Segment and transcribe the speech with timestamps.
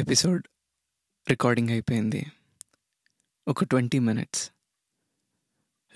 [0.00, 0.46] Episode
[1.30, 2.26] recording అయిపోయింది.
[3.48, 4.50] ఒక twenty minutes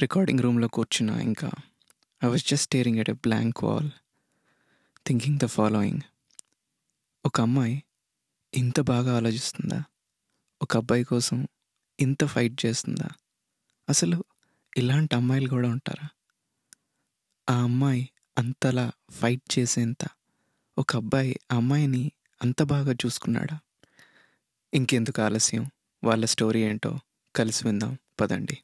[0.00, 1.50] recording రూమ్లో కూర్చున్నా ఇంకా.
[2.24, 3.90] I was just staring at a blank wall
[5.06, 6.00] thinking the following
[7.26, 7.82] ఒక అమ్మాయి
[8.54, 9.84] ఇంత బాగా ఆలోచిస్తుందా?
[10.62, 11.48] ఒక అబ్బాయి కోసం
[12.00, 13.08] ఇంత ఫైట్ చేస్తుందా?
[13.88, 14.24] అసలు
[14.76, 16.08] ఇలాంటి అమ్మాయిలు కూడా ఉంటారా?
[17.50, 20.08] ఆ అమ్మాయి అంతలా ఫైట్ చేసేంత
[20.78, 22.12] ఒక అబ్బాయి ఆ అమ్మాయిని
[22.42, 23.58] అంత బాగా చూసుకున్నాడా?
[24.74, 25.70] ఇంకెందుకు ఆలస్యం?
[26.04, 26.98] వాళ్ళ స్టోరీ ఏంటో
[27.36, 27.98] కలిసి విందాం.
[28.20, 28.58] పదండి.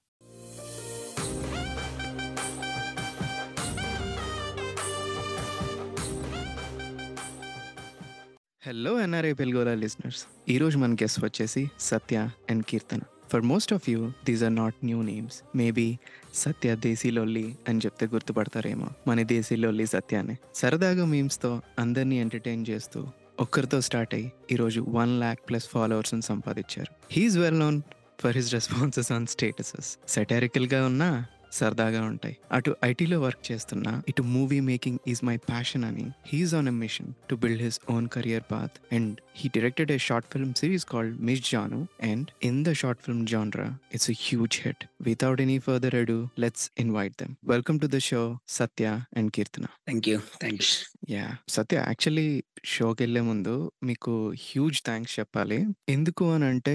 [8.66, 13.00] హలో ఎన్ఆర్ఐ పెల్గోలా లిజనర్స్ ఈరోజు మన గెస్ట్ వచ్చేసి Satya and Keerthana.
[13.32, 15.98] For most of you these are not new names maybe
[16.34, 18.88] Satya దేశీలోల్లి అని చెప్తే గుర్తుపడతారేమో.
[19.06, 20.36] మన దేశీలోల్లి సత్యానే.
[20.54, 23.08] సరదాగా మీమ్స్తో అందరినీ ఎంటర్టైన్ చేస్తూ
[23.40, 26.90] ఒక్కరితో స్టార్ట్ అయ్యి ఈరోజు వన్ ల్యాక్ ప్లస్ ఫాలోవర్స్ని సంపాదించారు.
[27.10, 27.78] He's well known
[28.22, 31.10] for his responses on statuses సెటారికల్గా ఉన్నా
[31.58, 32.34] సరదాగా ఉంటాయి.
[32.52, 37.08] అటు ఐటీలో వర్క్ చేస్తున్న ఇటు movie making is my passion అని he's on a mission
[37.30, 41.42] to build his own career path and he directed a short film series called Miss
[41.50, 46.18] Jaanu and in the short film genre it's a huge hit without any further ado
[46.44, 48.22] let's invite them welcome to the show
[48.58, 48.86] Satya
[49.18, 52.26] and Keerthana thank you thanks yeah Satya actually
[52.72, 53.54] షోకి వెళ్ళే ముందు
[53.88, 54.12] మీకు
[54.46, 55.58] huge thanks చెప్పాలి.
[55.88, 56.74] ఎందుకు అని అంటే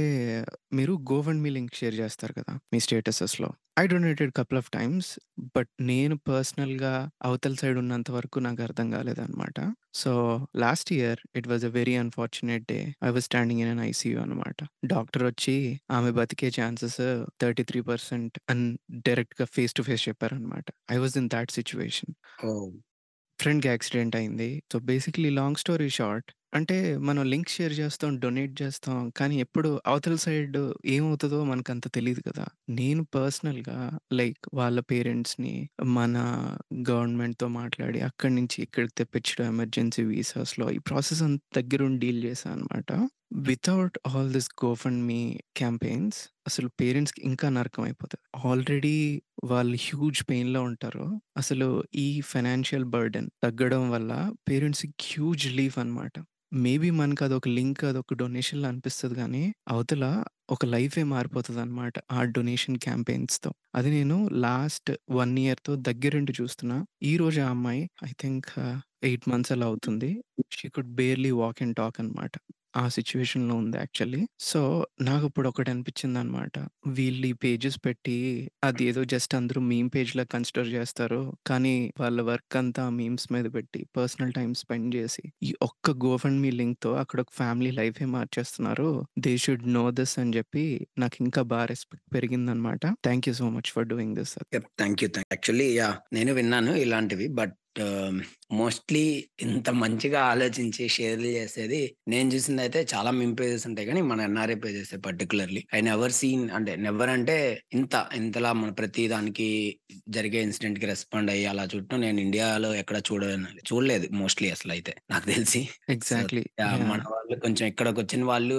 [0.73, 3.49] మీరు గోవన్ మీ link share చేస్తారు కదా మీ స్టేటసెస్లో.
[3.79, 5.09] I donated couple of times
[5.55, 6.93] but నేను పర్సనల్గా
[7.27, 9.57] అవతల సైడ్ ఉన్నంత వరకు నాకు అర్థం కాలేదన్నమాట.
[10.01, 10.11] So
[10.63, 12.79] last year it was a very unfortunate day.
[13.07, 14.57] I was standing in an ICU అనమాట
[14.93, 15.55] డాక్టర్ వచ్చి
[15.97, 16.99] ఆమె బతికే ఛాన్సెస్
[17.43, 18.67] థర్టీ త్రీ పర్సెంట్ అని
[19.07, 22.13] డైరెక్ట్గా ఫేస్ టు ఫేస్ చెప్పారనమాట I was in that situation.
[23.41, 24.63] ఫ్రెండ్కి యాక్సిడెంట్ అయింది.
[24.73, 26.31] So basically long story short.
[26.53, 30.57] అంటే మనం లింక్ షేర్ చేస్తాం డొనేట్ చేస్తాం కానీ ఎప్పుడు అవతల సైడ్
[30.87, 32.45] ఏమవుతుందో మనకు అంత తెలియదు కదా.
[32.71, 33.77] నేను పర్సనల్గా
[34.13, 35.53] లైక్ వాళ్ళ పేరెంట్స్ని
[35.95, 36.15] మన
[36.89, 42.89] గవర్నమెంట్తో మాట్లాడి అక్కడి నుంచి ఇక్కడికి తెప్పించడం ఎమర్జెన్సీ వీసాస్లో ఈ ప్రాసెస్ అంత దగ్గరుండి డీల్ చేశాను అనమాట
[43.47, 44.49] without all this
[45.05, 45.19] GoFundMe
[45.57, 46.17] campaigns
[46.47, 48.95] అసలు పేరెంట్స్కి ఇంకా నరకం అయిపోతుంది ఆల్రెడీ
[49.43, 51.05] వాళ్ళు హ్యూజ్ పెయిన్లో ఉంటారు.
[51.37, 51.67] అసలు
[51.97, 54.11] ఈ ఫైనాన్షియల్ బర్డెన్ తగ్గడం వల్ల
[54.49, 56.15] పేరెంట్స్కి హ్యూజ్ రిలీఫ్ అనమాట
[56.55, 60.05] మేబీ మనకు అదొక లింక్ అదొక డొనేషన్ అనిపిస్తుంది కానీ అవతల
[60.49, 63.49] ఒక లైఫే మారిపోతుంది అనమాట ఆ డొనేషన్ క్యాంపెయిన్స్తో.
[63.75, 66.77] అది నేను లాస్ట్ వన్ ఇయర్తో దగ్గరుండి చూస్తున్నా.
[67.01, 68.49] ఈ రోజు ఆ అమ్మాయి ఐ థింక్
[69.03, 70.11] ఎయిట్ మంత్స్ అలా అవుతుంది.
[70.51, 72.33] She could barely walk and talk అనమాట
[72.75, 74.21] ఆ సిచ్యువేషన్లో ఉంది యాక్చువల్లీ.
[74.41, 74.59] సో
[75.01, 76.55] నాకు ఇప్పుడు ఒకటి అనిపించింది అనమాట
[76.87, 78.15] వీళ్ళు ఈ పేజెస్ పెట్టి
[78.63, 83.47] అది ఏదో జస్ట్ అందరూ మీమ్ పేజ్ లా కన్సిడర్ చేస్తారు కానీ వాళ్ళ వర్క్ అంతా మీమ్స్ మీద
[83.53, 88.09] పెట్టి పర్సనల్ టైం స్పెండ్ చేసి ఈ ఒక్క గోఫండ్ మీ లింక్తో అక్కడ ఒక ఫ్యామిలీ లైఫ్ ఏ
[88.15, 88.89] మార్చేస్తున్నారు.
[89.19, 90.65] దే షుడ్ నో దిస్ అని చెప్పి
[90.99, 94.35] నాకు ఇంకా బాగా రెస్పెక్ట్ పెరిగింది అనమాట thank you so much for doing this
[94.77, 97.55] thank you actually yeah నేను విన్నాను ఇలాంటివి బట్
[98.51, 99.03] మోస్ట్లీ
[99.41, 104.55] ఇంత మంచిగా ఆలోచించి షేర్ చేసేది నేను చూసింది అయితే చాలా మిమ్ పేజెస్ ఉంటాయి కానీ మన NRA
[104.55, 107.37] pages particularly I never seen అంటే నెవర్ అంటే
[107.73, 109.47] ఇంత ఇంతలా మన ప్రతి దానికి
[110.09, 113.23] జరిగే ఇన్సిడెంట్కి రెస్పాండ్ అయ్యి అలా చుట్టూ నేను ఇండియాలో ఎక్కడ చూడ
[113.69, 115.61] చూడలేదు మోస్ట్లీ అసలు అయితే నాకు తెలిసి.
[115.89, 116.43] ఎగ్జాక్ట్లీ
[116.83, 118.57] మన వాళ్ళు కొంచెం ఇక్కడికి వచ్చిన వాళ్ళు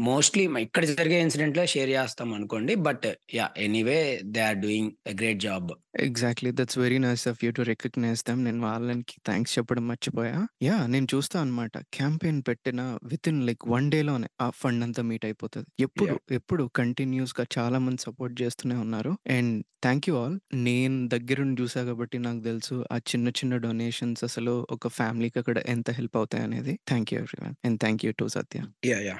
[0.00, 5.40] మోస్ట్లీ ఇక్కడ జరిగే ఇన్సిడెంట్లో షేర్ చేస్తాం అనుకోండి but yeah anyway they are doing a great
[5.40, 10.46] job exactly that's very nice of you to recognize them నేను వాళ్ళకి థ్యాంక్స్ చెప్పడం మర్చిపోయా.
[10.62, 15.24] యా నేను చూస్తా అనమాట క్యాంపెయిన్ పెట్టిన విత్ ఇన్ లైక్ వన్ డేలోనే ఆ ఫండ్ అంతా మీట్
[15.24, 15.66] అయిపోతుంది.
[15.80, 19.18] ఎప్పుడు ఎప్పుడు కంటిన్యూస్గా చాలా మంది సపోర్ట్ చేస్తూనే ఉన్నారు.
[19.26, 20.40] And thank you all.
[20.54, 25.90] నేను దగ్గరుండి చూసా కాబట్టి నాకు తెలుసు ఆ చిన్న చిన్న డొనేషన్స్ అసలు ఒక ఫ్యామిలీకి అక్కడ ఎంత
[25.90, 26.78] హెల్ప్ అవుతాయి అనేది.
[26.88, 27.54] Thank you everyone.
[27.64, 28.60] And thank you to Satya.
[28.84, 29.16] Yeah yeah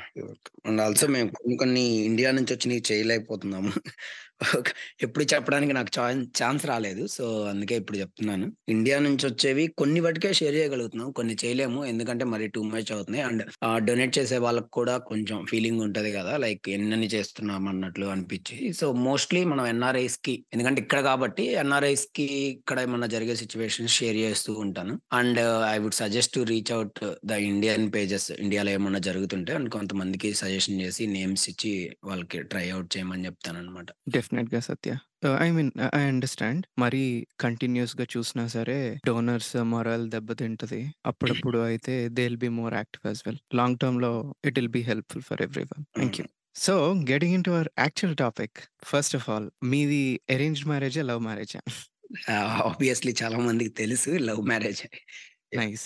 [0.66, 3.72] and also మేము కొన్ని కొన్ని ఇండియా నుంచి వచ్చి చేయలేకపోతున్నాము.
[5.02, 5.90] ఎప్పుడు చెప్పడానికి నాకు
[6.40, 7.06] ఛాన్స్ రాలేదు.
[7.06, 8.46] సో అందుకే ఇప్పుడు చెప్తున్నాను.
[8.68, 11.80] ఇండియా నుంచి వచ్చేవి కొన్ని వాటికే షేర్ చేయగలుగుతున్నాం కొన్ని చేయలేము.
[11.86, 13.24] ఎందుకంటే మరి టూ మచ్ అవుతున్నాయి.
[13.24, 13.42] అండ్
[13.86, 16.36] డొనేట్ చేసే వాళ్ళకి కూడా కొంచెం ఫీలింగ్ ఉంటది కదా.
[16.36, 18.58] లైక్ ఎన్నని చేస్తున్నాం అన్నట్లు అనిపించి.
[18.72, 24.94] సో మోస్ట్లీ మనం ఎన్ఆర్ఐస్కి ఎందుకంటే ఇక్కడ కాబట్టి ఎన్ఆర్ఐస్కి ఇక్కడ ఏమన్నా జరిగే సిచ్యువేషన్ షేర్ చేస్తూ ఉంటాను.
[25.12, 25.40] And
[25.74, 28.28] I would suggest to reach out the Indian pages.
[28.44, 31.72] ఇండియాలో ఏమన్నా జరుగుతుంటే అండ్ కొంతమందికి సజెషన్ చేసి నేమ్స్ ఇచ్చి
[32.04, 33.86] వాళ్ళకి ట్రై అవుట్ చేయమని చెప్తాను అనమాట
[34.30, 34.90] డెఫినెట్గా Satya
[35.40, 37.02] I mean I understand మరి
[37.38, 43.40] కంటిన్యూస్గా చూసినా సరే డోనర్స్ మొరల్ దెబ్బతింటది అప్పుడప్పుడు అయితే they will be more active as well
[43.54, 44.12] long టర్మ్లో
[44.44, 46.74] it will be helpful for every one thank you so
[47.10, 51.56] getting in to our actual topic first of all మీది arranged marriage love marriage
[52.62, 54.82] obviously చాలా మందికి తెలుసు love marriage!
[55.56, 55.84] Nice.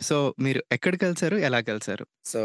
[0.00, 1.36] So, మీరు ఎక్కడ కలిసారు?
[1.48, 2.04] ఎలా కలిసారు?
[2.24, 2.40] సో,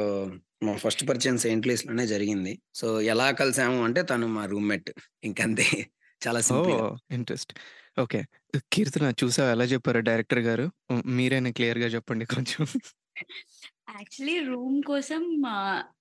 [0.62, 2.54] మా ఫస్ట్ పరిచయం సెయింట్ లూయిస్‌లోనే జరిగింది.
[2.76, 4.90] సో, ఎలా కలిసాము అంటే తను మా రూమ్‌మేట్
[5.24, 5.68] ఇంకంతే.
[6.22, 6.84] చాలా సింపుల్‌గా.
[6.84, 6.96] ఓహ్!
[7.16, 7.52] ఇంట్రెస్ట్.
[7.98, 8.20] ఓకే.
[8.74, 10.66] కీర్తన చూసావా ఎలా చెప్పారో డైరెక్టర్ గారు?
[11.14, 12.64] మీరైనా క్లియర్‌గా చెప్పండి కొంచెం.
[13.92, 15.24] యాక్చువల్లీ రూమ్ కోసం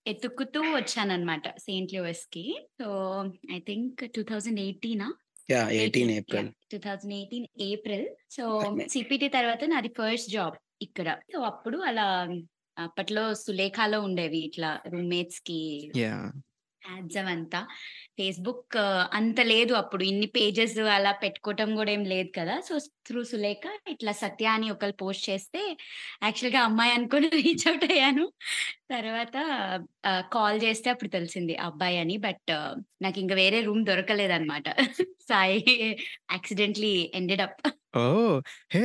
[0.07, 2.45] ఎతుక్కుతూ వచ్చాననమాట సెయింట్ లూయిస్‌కి.
[2.79, 2.87] So,
[3.53, 5.09] I think 2018ఆ?
[5.49, 5.71] Yeah!
[5.73, 6.49] 18 18 April.
[6.49, 6.51] Yeah!
[6.67, 8.07] 2018 April.
[8.31, 8.45] So,
[8.89, 11.09] CPT తర్వాత నాది ఫస్ట్ జాబ్ ఇక్కడ.
[11.33, 12.07] సో, అప్పుడు అలా
[12.77, 15.61] అప్పట్లో సులేఖలో ఉండేవి ఇట్లా రూమ్‌మేట్స్‌కి
[15.95, 16.31] యాహ్!
[16.83, 17.61] యాడ్స్ అవంతా.
[18.19, 18.77] ఫేస్‌బుక్
[19.15, 20.03] అంత లేదు అప్పుడు.
[20.05, 22.57] ఇన్ని పేజెస్ అలా పెట్టుకోవటం గూడా ఏం లేదు కదా!
[22.63, 22.75] సో,
[23.07, 23.65] త్రూ సులేఖ
[23.95, 25.63] ఇట్లా సత్య అని ఒకళ్ళు పోస్ట్ చేస్తే
[26.25, 28.27] యాక్చువల్‌గా అమ్మాయి అనుకోని రీచ్ ఔట్ అయ్యాను.
[28.91, 29.37] తర్వాత
[30.33, 32.17] కాల్ చేస్తే అప్పుడు తెలిసింది అబ్బాయి అని.
[32.27, 32.53] బట్
[33.03, 34.69] నాకింక వేరే room దొరకలేదనమాట.
[35.25, 35.55] So, I
[36.31, 37.61] accidentally ended up.
[37.97, 38.37] Oh!
[38.73, 38.81] Hey!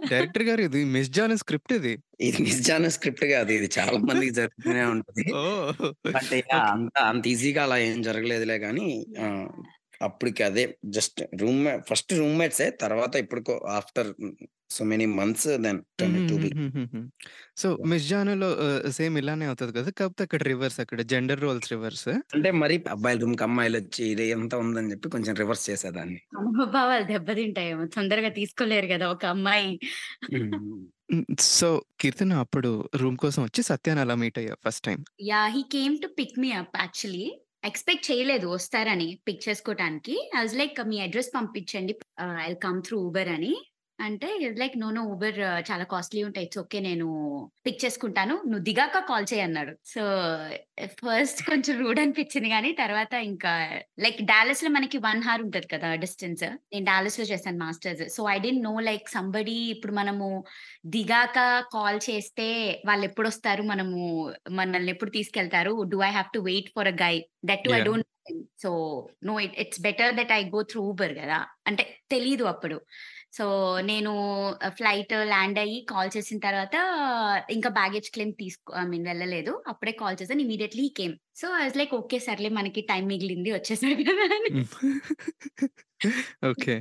[0.00, 1.92] Director గారు ఇది మిస్ జాన్ స్క్రిప్ట్ ఇది.
[2.20, 3.50] ఇది మిస్ జాన్ స్క్రిప్ట్ కాదు.
[3.52, 5.24] ఇది చాలా మందికి జరుగుతూనే ఉంటది.
[5.32, 6.40] ఓకే.
[6.70, 8.56] అంత అంత ఈజీగా అలా ఏం జరగలేదులే
[9.18, 9.48] యాహ్!
[10.00, 12.68] అప్పటికి అదే జస్ట్ రూమ్‌మే ఫస్ట్ రూమ్‌మేట్సే.
[12.82, 14.10] తర్వాత ఎప్పటికో after
[14.70, 15.80] so many months then
[16.28, 16.36] too.
[17.56, 17.90] So, yeah!
[17.90, 19.90] Miss జాన్‌లో ఆహ్, సేమ్ ఇలానే అవుతది కదా!
[19.92, 22.08] కాకపోతే అక్కడ రివర్స్ అక్కడ జెండర్ రోల్స్ రివర్స్.
[22.34, 26.20] అంటే మరి అబ్బాయిల రూమ్‌కి అమ్మాయిలొచ్చి ఇది ఎంత ఉందని చెప్పి కొంచెం రివర్స్ చేసేదాన్ని.
[26.36, 27.84] మనోభావాలు దెబ్బతింటాయేమో.
[27.96, 29.06] తొందరగా తీసుకోలేరు గదా!
[29.14, 29.70] ఒక అమ్మాయి.
[31.52, 31.68] సో,
[32.00, 32.70] కీర్తన అప్పుడు
[33.02, 35.02] రూమ్ కోసం వచ్చి సత్యాని అలా మీట్ అయ్యావు first time.
[35.24, 35.50] Yeah!
[35.52, 37.26] He came to pick me up actually.
[37.66, 41.92] Expect చేయలేదు వస్తారని పిక్ చేసుకోవటానికి ఐ వాజ్ లైక్ మీ అడ్రస్ పంపించండి.
[42.44, 43.52] ఐ కమ్ త్రూ ఊబర్ అని.
[43.98, 44.28] అంటే
[44.60, 45.38] లైక్ నో, నో ఉబర్
[45.68, 46.46] చాలా కాస్ట్‌లీ ఉంటాయి.
[46.46, 46.78] It's okay.
[46.86, 47.06] నేను
[47.66, 48.34] పిక్ చేసుకుంటాను.
[48.46, 49.72] నువ్వు దిగాక కాల్ చెయ్యి అన్నాడు.
[49.92, 50.02] సో,
[51.00, 53.52] ఫస్ట్ కొంచెం రూడ్ అనిపించింది గానీ తర్వాత ఇంకా
[54.04, 55.90] లైక్ డాలస్‌లో మనకి 1 హార్ ఉంటది కదా!
[55.96, 56.44] డిస్టెన్స్.
[56.72, 58.04] నేను డాలస్‌లో చేశాను masters.
[58.16, 60.28] So, I didn't know like somebody ఇప్పుడు మనము
[60.94, 61.38] దిగాక
[61.74, 62.48] కాల్ చేస్తే
[62.86, 63.64] వాళ్ళెప్పుడొస్తారు?
[63.66, 63.96] మనము
[64.56, 65.74] మనల్ని ఎప్పుడు తీసుకెళ్తారు?
[65.86, 67.16] Do I have to wait for a guy?
[67.44, 67.82] That too I!
[67.82, 68.08] Don't.
[68.62, 68.70] So,
[69.26, 71.36] no it it's better that I go through Uber గదా!
[71.66, 72.76] అంటే తెలీదు అప్పుడు.
[73.32, 73.44] సో,
[73.84, 74.10] నేను
[74.76, 76.76] ఫ్లైట్ ల్యాండ్ అయ్యి కాల్ చేసిన తర్వాత
[77.50, 79.52] ఇంకా బ్యాగేజ్ క్లెయిమ్ తీసుకో ఐ మీన్ వెళ్ళలేదు.
[79.72, 80.44] అప్పుడే కాల్ చేశాను.
[80.46, 81.14] Immediately he came.
[81.34, 82.18] So, I was like okay.
[82.26, 84.26] సర్లే మనకి టైం మిగిలింది వచ్చేసాడు కదా!
[86.44, 86.76] Okay.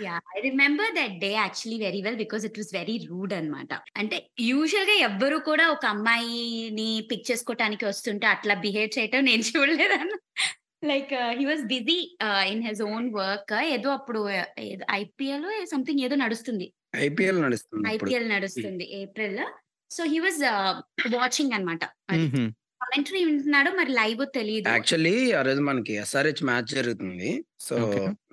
[0.00, 0.22] Yeah!
[0.32, 3.70] I remember that day actually very well because it was very rude అన్నమాట.
[4.00, 4.16] అంటే
[4.48, 10.14] యూజువల్‌గా ఎవ్వరు కూడా ఒక అమ్మాయిని పిక్ చేసుకోవటానికి వస్తుంటే అట్లా బిహేవ్ చేయటం నేను చూడలేదన్న.
[10.84, 13.54] Like he was busy in his own work.
[13.54, 14.28] ఏదో అప్పుడు
[14.90, 16.72] ఐపీఎలో సంథింగ్ ఏదో నడుస్తుంది.
[16.96, 17.88] ఐపీఎల్ నడుస్తుంది.
[17.88, 18.28] ఐపీఎల్.
[18.28, 19.38] నడుస్తుంది April.
[19.90, 20.40] So, he was
[21.14, 21.84] watching అన్నమాట.
[22.86, 24.72] కామెంటరీ వింటున్నాడో మరి లైవో తెలీదు.
[24.72, 27.28] యాక్చువల్లీ ఆ రోజు మనకి ఎస్ఆర్‌హెచ్ మ్యాచ్ జరుగుతుంది.
[27.66, 27.76] సో.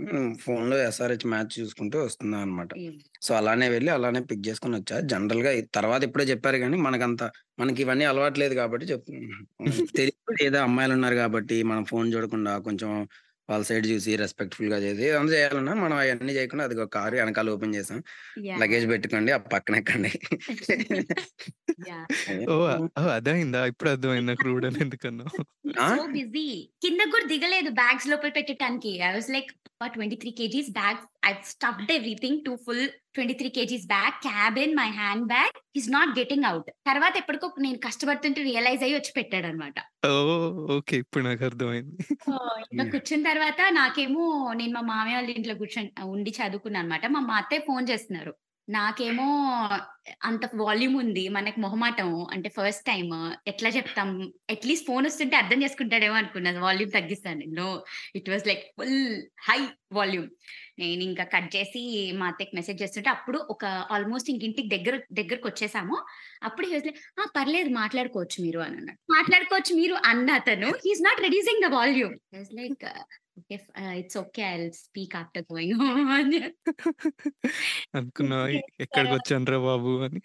[0.03, 0.31] హ్మ్.
[0.43, 2.71] ఫోన్‌లో ఎస్ఆర్‌హెచ్ మ్యాచ్ చూసుకుంటూ వస్తున్నానన్నమాట.
[2.73, 2.97] హ్మ్.
[3.25, 4.97] సో, అలానే వెళ్ళి అలానే పిక్ చేసుకొనొచ్చా.
[5.11, 7.23] జనరల్‌గా తర్వాత ఎప్పుడో చెప్పారు గానీ మనకంత
[7.59, 9.45] మనకి ఇవన్నీ అలవాటు లేదు కాబట్టి చెప్తున్నాను.
[9.93, 10.17] తెలీదు
[10.47, 12.91] ఏదో అమ్మాయిలున్నారు కాబట్టి మనం ఫోన్ చూడకుండా కొంచెం
[13.49, 17.99] వాళ్ళ సైడ్ చూసి రెస్పెక్ట్‌ఫుల్‌గా చేసి ఏదైనా చేయాలన్నా మనం అయన్నీ చేయకుండా అదిగో కారు ఎనకాల ఓపెన్ చేసాం.
[18.61, 19.31] లగేజ్ పెట్టుకోండి.
[19.33, 20.11] ఆ పక్కన ఎక్కండి.
[22.53, 22.69] ఓహ్!
[23.09, 23.61] అర్థమైందా?
[23.71, 24.85] ఇప్పుడు అర్థమైంది నాకు రూడ్ అని.
[25.79, 25.89] ఆ?
[25.89, 26.45] So busy.
[26.81, 28.91] కిందకి కూడా దిగలేదు బ్యాగ్స్ లోపల పెట్టటానికి.
[29.03, 29.51] I was like
[29.81, 30.99] 23 kgs bag.
[31.25, 32.83] I stuffed everything to full
[33.15, 35.55] 23 kgs bag, cabin, my hand bag.
[35.67, 36.69] He is not getting out.
[36.87, 39.77] తర్వాత ఎప్పటికో నేను కష్టపడుతుంటే రియలైజ్ అయ్యి వచ్చి పెట్టాడన్నమాట.
[40.09, 40.31] ఓహ్!
[40.77, 40.95] ఓకే.
[40.97, 41.95] ఇప్పుడు నాకు అర్థమైంది.
[42.71, 47.05] ఇంకా కూర్చున్న తర్వాత నాకేమో నేను మా మామయ్య వాళ్ళ ఇంట్లో కూర్చొని ఉండి చదువుకున్నానన్నమాట.
[47.07, 48.33] మా మా అత్తయ్య ఫోన్ చేస్తున్నారు.
[48.67, 49.25] నాకేమో
[50.21, 51.23] అంత వాల్యూమ్ ఉంది.
[51.29, 52.09] మనకు మొహమాటం.
[52.33, 53.07] అంటే ఫస్ట్ టైం
[53.47, 54.09] ఎట్లా చెప్తాం?
[54.53, 56.59] అట్‌లీస్ట్ ఫోన్ వస్తుంటే అర్థం చేసుకుంటాడేమో అనుకున్నాను.
[56.61, 57.45] వాల్యూమ్ తగ్గిస్తాను.
[57.59, 57.67] No
[58.15, 58.95] it was like full
[59.47, 59.59] high
[59.91, 60.29] volume.
[60.79, 61.81] నేను ఇంకా కట్ చేసి
[62.19, 64.95] మా అత్తకి మెసేజ్ చేస్తుంటే అప్పుడు ఒక ఆల్‌మోస్ట్ ఇంక ఇంటికి దగ్గర
[65.45, 65.97] వచ్చేసాము
[66.43, 67.25] అప్పుడు లైక్ "ఆ!
[67.37, 68.99] పర్లేదు మాట్లాడుకోవచ్చు మీరు" అని అన్నాడు.
[69.11, 72.15] మాట్లాడుకోవచ్చు మీరు అన్న అతను he's not reducing the volume.
[72.55, 72.83] Like
[73.37, 73.55] okay.
[73.99, 74.41] It's okay.
[74.49, 76.39] I speak after going home అని
[77.93, 78.61] అనుకున్నావా ఓకే.
[78.85, 80.19] ఎక్కడికొచ్చానురా బాబు అని.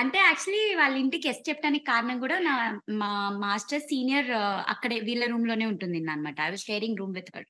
[0.00, 2.54] అంటే యాక్చువల్లీ వాళ్ళ ఇంటికి యెస్ చెప్పడానికి కారణం కూడా నా
[3.00, 3.10] మా
[3.42, 4.30] మాస్టర్ సీనియర్
[4.72, 6.38] అక్కడే వీళ్ళ రూమ్‌లోనే ఉంటుందన్నమాట.
[6.46, 7.48] I was sharing room with her.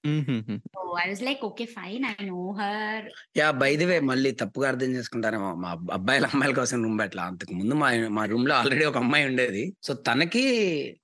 [0.68, 2.07] So, I was like okay fine.
[2.12, 3.09] I know her.
[3.38, 3.52] Yeah!
[3.61, 5.50] By the way మళ్ళీ తప్పుగా అర్థం చేసుకుంటారేమో.
[5.62, 7.25] మా అబ్ అబ్బాయిలు అమ్మాయిల కోసం రూమ్ పెట్టలా.
[7.30, 9.64] అంతకు ముందు మా మా రూమ్‌లో ఆల్రెడీ ఒక అమ్మాయి ఉండేది.
[9.83, 10.45] సో, తనకి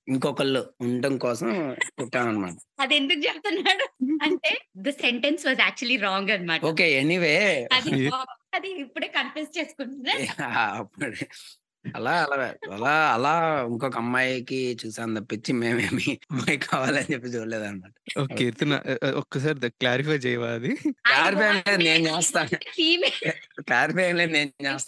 [0.09, 1.51] ఇంకొకళ్ళు ఉండడం కోసం
[1.99, 2.57] పెట్టామన్నమాట.
[2.83, 3.74] అదెందుకు చెప్తున్నాడు
[4.23, 6.65] అంటే the sentence was actually wrong అన్నమాట.
[6.65, 6.93] ఓకే.
[6.93, 7.69] ఎనీవే.
[7.73, 10.13] అది ఇప్పుడే కన్ఫ్యూజ్ చేసుకుంటున్నా.
[11.85, 12.37] అలా అలా
[12.75, 13.33] అలా అలా
[13.67, 16.07] ఇంకొక అమ్మాయికి చూసాను తప్పించి మేమేమి
[16.51, 17.29] అమ్మాయి కావాలని చెప్పి!
[18.35, 20.73] కీర్తన ఆహ్, ఆహ్, ఒక్కసారి ద క్లారిఫై చేయవా అది?
[21.07, 21.49] క్లారిఫై
[21.81, 22.43] నేను ఐ చేస్తా.
[22.43, 23.19] వాంట్ ఎ ఫీమేల్
[23.65, 24.51] క్లారిఫై లేదు నేను.
[24.67, 24.87] బాస్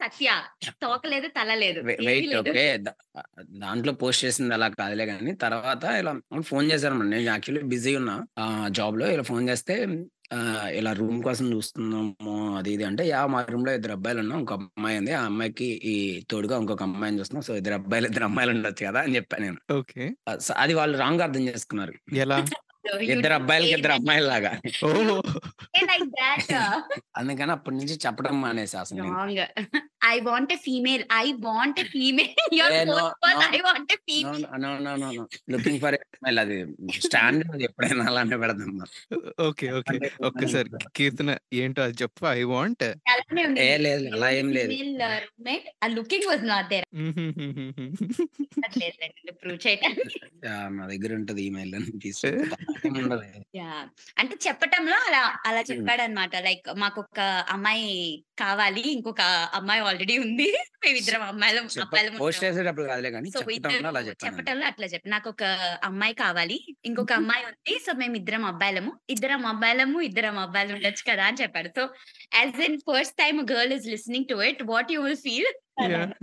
[0.00, 0.30] సత్య.
[0.82, 1.50] తోక లేదు, తల
[2.00, 2.34] వెయిట్.
[2.40, 2.64] ఓకే.
[3.62, 6.12] దాంట్లో పోస్ట్ చేసింది అలా కాదులే గానీ, తర్వాత ఇలా
[6.48, 7.10] ఫోను చేశారన్నమాట.
[7.14, 9.76] నేను యాక్చువల్లీ బిజీ ఉన్నా ఆహ్, జాబ్‌లో ఇలా ఫోను చేస్తే
[10.78, 12.12] ఇలా రూమ్ కోసం చూస్తున్నాము
[12.58, 13.28] అది ఇది అంటే, యాహ్!
[13.34, 14.38] మా రూమ్‌లో ఇద్దరు అబ్బాయిలున్నాం.
[14.38, 15.12] ఇంకో అమ్మాయి ఉంది.
[15.12, 15.94] ఆ అమ్మాయికి ఈ
[16.30, 17.44] తోడుగా ఇంకొక అమ్మాయిని చూస్తున్నాం.
[17.48, 19.00] సో, ఇద్దరు అబ్బాయిలు, ఇద్దరు అమ్మాయిలు ఉండొచ్చు కదా!
[19.00, 19.58] అని చెప్పా నేను.
[19.72, 20.04] ఓకే.
[20.40, 21.94] స అది వాళ్ళు రాంగ్‌గా అర్థం చేసుకున్నారు.
[22.18, 22.38] ఎలా?
[22.84, 23.96] సో, యూ ఇద్దరు అబ్బాయిలకి ఇద్దరు.
[24.88, 25.32] ఓహ్!
[25.88, 26.48] Like thought.
[27.18, 29.18] అందుకని అప్పటి నుంచి చెప్పడం మానేసా అసలు నేను.
[29.18, 29.40] Wrong.
[30.08, 31.04] I want a female.
[31.14, 32.32] I want a female.
[32.70, 33.56] I want.
[35.50, 36.56] Looking for a female అది
[37.00, 38.72] స్టాండర్డ్ అది ఎప్పుడైనా అలానే పెడదాం.
[39.40, 39.66] ఓకే.
[39.72, 39.92] ఓకే.
[39.92, 42.26] అంటే ఒక్కసారి కీర్తన ఏంటో అది చెప్పు.
[42.32, 42.84] I want
[43.62, 43.70] a.
[43.78, 44.74] లేదు అలా ఏం లేదు.
[45.24, 45.68] రూమ్‌మేట్.
[45.84, 46.86] ఆ looking was not there.
[49.42, 50.18] Prove చేయటానికి.
[50.44, 50.72] యాహ్!
[50.72, 52.56] నా దగ్గర ఉంటది ఈమెయిల్ అని తీసుకుంటా.
[54.18, 55.70] అంటే చెప్పటంలో అలా అలా హ్మ్.
[55.70, 56.36] చెప్పాడన్నమాట.
[56.38, 57.88] లైక్ మాకొక అమ్మాయి
[58.40, 58.92] కావాలి.
[58.92, 59.22] ఇంకొక
[59.54, 60.54] అమ్మాయి ఆల్రెడీ ఉంది.
[60.84, 62.58] మేమిద్దరం అమ్మాయిలం చెప్ప అబ్బాయిలం పోస్ట్ ఉంటాం.
[62.58, 64.00] చేసేటప్పుడు కాదులే గానీ, సో, చెప్పటంలో
[64.36, 65.42] ఇద్దరు అట్లా చెప్పి నాకొక
[65.84, 66.76] అమ్మాయి కావాలి.
[66.84, 67.78] ఇంకొక అమ్మాయి ఉంది.
[67.78, 69.00] సో, మేమిద్దరం అబ్బాయిలము.
[69.10, 71.24] ఇద్దరం అబ్బాయిలము, ఇద్దరం అబ్బాయిలు ఉండొచ్చు కదా!
[71.24, 71.68] అని చెప్పాడు.
[71.68, 71.88] So,
[72.34, 75.58] as in first time girl is listening to it what you will feel.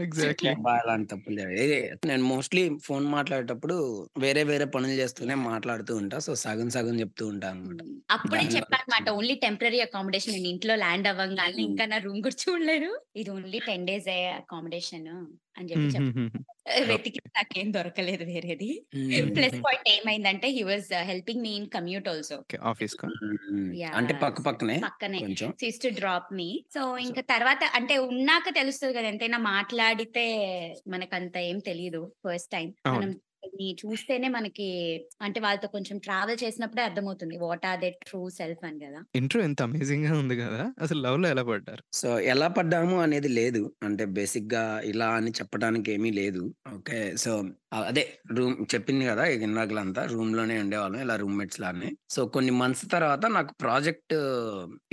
[0.05, 0.53] Exactly.
[0.73, 1.15] అలాంటి
[2.09, 3.77] నేను మోస్ట్‌లీ ఫోన్ మాట్లాడేటప్పుడు
[4.19, 6.19] వేరే వేరే పనులు చేస్తూనే మాట్లాడుతూ ఉంటా.
[6.19, 7.79] సో, సగం సగం చెప్తూ ఉంటా అన్నమాట.
[7.79, 7.93] హ్మ్.
[8.15, 9.05] అప్పుడే చెప్పానమాట.
[9.17, 11.61] ఓన్లీ టెంపరరీ అకామిడేషన్ నేను ఇంట్లో ల్యాండ్ అవ్వంగానే.
[11.65, 12.91] ఇంకా నా రూమ్ కూడా చూడలేరు.
[13.15, 15.09] ఇది ఓన్లీ 10 డేసే అకామిడేషన్
[15.55, 15.89] అని చెప్పి.
[16.87, 18.69] వెతికి నాకేం దొరకలేదు వేరేది.
[19.35, 19.57] ప్లస్.
[19.65, 22.37] పాయింట్ ఏమైందంటే he was helping me in commute also.
[23.05, 23.73] Hmm.
[23.93, 24.13] అంటే!
[24.15, 25.19] పక్క పక్కనే పక్కనే.
[25.19, 25.49] కొంచెం.
[25.59, 26.47] So, used to drop me.
[26.73, 29.07] So, ఇంక తర్వాత అంటే ఉన్నాక తెలుస్తది కదా!
[29.07, 30.25] ఎంతైనా మాట్లాడితే
[30.87, 32.71] మనకంత ఏం తెలీదు ఫస్ట్ టైమ్.
[32.93, 33.09] మనం
[33.45, 34.67] కొన్ని చూస్తేనే మనకి
[35.21, 37.37] అంటే వాళ్ళతో కొంచెం ట్రావెల్ చేసినప్పుడే అర్థమవుతుంది.
[37.45, 39.01] What are there true self అని గదా!
[39.19, 40.63] ఇంట్రో ఎంత అమేజింగ్‌గా ఉంది గదా!
[40.83, 41.83] అసలు లవ్‌లో ఎలా పడ్డారు?
[41.95, 43.61] సో, ఎలా పడ్డాము అనేది లేదు.
[43.85, 46.41] అంటే బేసిక్‌గా ఇలా అని చెప్పడానికి ఏమీ లేదు.
[46.73, 46.97] ఓకే.
[47.17, 47.31] సో,
[47.83, 48.03] అదే
[48.35, 49.23] రూమ్ చెప్పింది గదా!
[49.39, 50.99] ఇందాకలంతా రూమ్‌లోనే ఉండేవాళ్ళం.
[51.01, 51.89] ఇలా రూమ్‌మేట్స్ లాగానే.
[52.09, 54.15] సో, కొన్ని మంత్స్ తర్వాత నాకు ప్రాజెక్ట్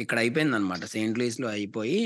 [0.02, 0.85] ఇక్కడ అయిపోయిందన్నమాట.
[0.92, 2.00] సెయింట్ లూయిస్‌లో అయిపోయి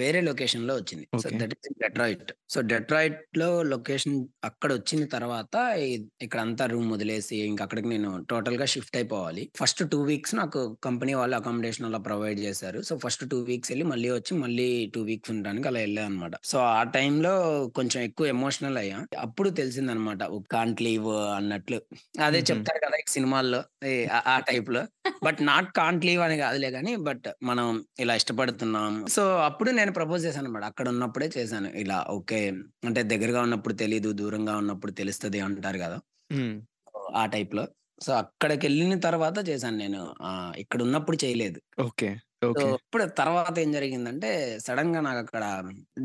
[0.00, 1.06] వేరే లొకేషన్‌లో వచ్చింది.
[1.22, 1.28] So.
[1.40, 2.32] That is Detroit.
[2.48, 9.44] So, డెట్రాయిట్‌లో location అక్కడొచ్చిన తర్వాత ఇ ఇక్కడంతా రూమ్ వదిలేసి ఇంక అక్కడికి నేను టోటల్‌గా షిఫ్ట్ అయిపోవాలి.
[9.54, 12.80] ఫస్ట్ 2 వీక్స్ నాకు కంపెనీ వాళ్ళు అకామిడేషన్ అలా ప్రొవైడ్ చేశారు.
[12.82, 16.34] సో, ఫస్ట్ 2 వీక్స్ ఎళ్ళి మళ్ళీ వచ్చి మళ్ళీ 2 వీక్స్ ఉండడానికి అలా ఎళ్ళానన్నమాట.
[16.44, 17.34] సో, ఆ టైంలో
[17.78, 18.98] కొంచెం ఎక్కువ ఎమోషనల్ అయ్యా.
[19.20, 20.22] అప్పుడు తెలిసిందన్నమాట.
[20.52, 21.78] కాంట్ లీవ్ అన్నట్లు.
[22.24, 22.40] అదే.
[22.50, 22.96] చెప్తారు కదా!
[23.10, 23.60] సినిమాల్లో
[24.12, 24.82] ఆ ఆ టైప్‌లో.
[25.24, 27.66] బట్ నాట్ కాంట్ లీవ్ అని కాదులే గానీ, బట్ మనం
[27.98, 28.92] ఇలా ఇష్టపడుతున్నాం.
[29.10, 30.64] సో, అప్పుడు నేను ప్రపోజ్ చేశానన్నమాట.
[30.70, 31.68] అక్కడ ఉన్నప్పుడే చేశాను.
[31.76, 32.40] ఇలా ఓకే.
[32.84, 34.10] అంటే దగ్గరగా ఉన్నప్పుడు తెలీదు.
[34.20, 35.98] దూరంగా ఉన్నప్పుడు తెలుస్తది అంటారు గదా!
[36.30, 36.54] హ్మ్.
[37.14, 37.64] ఆ టైప్‌లో.
[38.00, 40.00] సో, అక్కడికెళ్ళిన తర్వాత చేశాను నేను.
[40.28, 41.58] ఆహ్, ఇక్కడున్నప్పుడు చేయలేదు.
[41.80, 42.10] ఓకే.
[42.54, 44.30] ఇప్పుడు తర్వాత ఏం జరిగిందంటే
[44.64, 45.44] సడెన్‌గా నాకక్కడ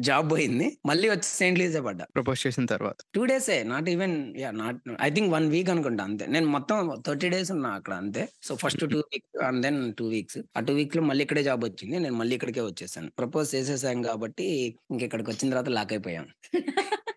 [0.07, 0.67] జాబ్ పోయింది.
[0.85, 2.05] మళ్ళీ వచ్చి సెయింట్ లూయిసే పడ్డా.
[2.15, 2.99] ప్రపోజ్ చేసిన తర్వాత.
[3.09, 3.57] 2 డేసే.
[3.71, 4.55] Not even yeah!
[4.61, 6.25] Not I think 1 week అనుకుంటా అంతే.
[6.29, 8.23] నేను మొత్తం 30 డేస్ ఉన్నా అక్కడ అంతే.
[8.43, 10.39] So, first 2 weeks and then 2 weeks.
[10.51, 11.95] ఆ 2 వీక్స్‌లో మళ్ళీ ఇక్కడే జాబ్ వచ్చింది.
[11.99, 13.09] నేను మళ్ళీ ఇక్కడికే వచ్చేసాను.
[13.19, 14.47] ప్రపోజ్ చేసేసాం కాబట్టి
[14.91, 16.27] ఇంక ఇక్కడికొచ్చిన తర్వాత లాక్ అయిపోయాం.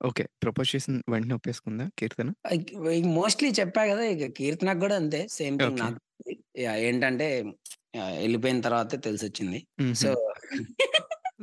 [0.00, 0.24] ఓకే.
[0.42, 2.30] ప్రపోజ్ చేసిన వెంటనే ఒప్పేసుకుందా కీర్తన?
[3.14, 4.04] మోస్ట్‌లీ చెప్పా గదా!
[4.14, 5.20] ఇక కీర్తనకు గూడా అంతే.
[5.34, 5.82] Same thing okay.
[5.84, 5.98] నాకు
[6.60, 6.80] యాహ్!
[6.86, 7.28] ఏంటంటే
[7.98, 9.58] ఆహ్, ఎళ్ళిపోయిన తర్వాతే తెలిసొచ్చింది.
[9.94, 10.64] సో హుహు.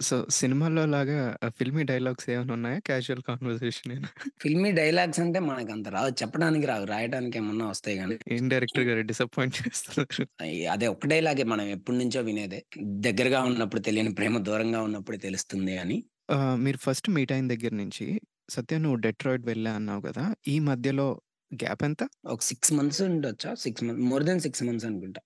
[0.01, 1.17] సో, సినిమాలో లాగా
[1.57, 2.79] ఫిల్మీ డైలాగ్స్ ఏమైనా ఉన్నాయా?
[2.87, 4.09] క్యాజువల్ కన్వర్జేషనేనా?
[4.41, 6.11] ఫిల్మీ డైలాగ్స్ అంటే మనకంత రావు.
[6.21, 6.85] చెప్పడానికి రావు.
[6.85, 8.15] రాయడానికి ఏమన్నా వస్తాయి గానీ.
[8.35, 10.25] ఏం డైరెక్టర్ గారు డిసప్పాయింట్ చేస్తున్నారు.
[10.39, 12.59] అయి అదే ఒక్క డైలాగే మనం ఎప్పటినుంచో వినేదే.
[13.05, 15.97] దగ్గరగా ఉన్నప్పుడు తెలియని ప్రేమ దూరంగా ఉన్నప్పుడు తెలుస్తుంది అని.
[16.29, 18.05] ఆహ్, మీరు ఫస్ట్ మీట్ అయిన దగ్గర నుంచి
[18.49, 20.25] సత్య నువ్వు డెట్రాయిట్ వెళ్ళా అన్నావు గదా!
[20.47, 21.07] ఈ మధ్యలో
[21.51, 22.01] గ్యాప్ ఎంత?
[22.27, 23.51] ఒక 6 మంత్స్ ఉండొచ్చా?
[23.63, 25.21] 6 మంత్ మోర్ దెన్ 6 మంత్స్ అనుకుంటా.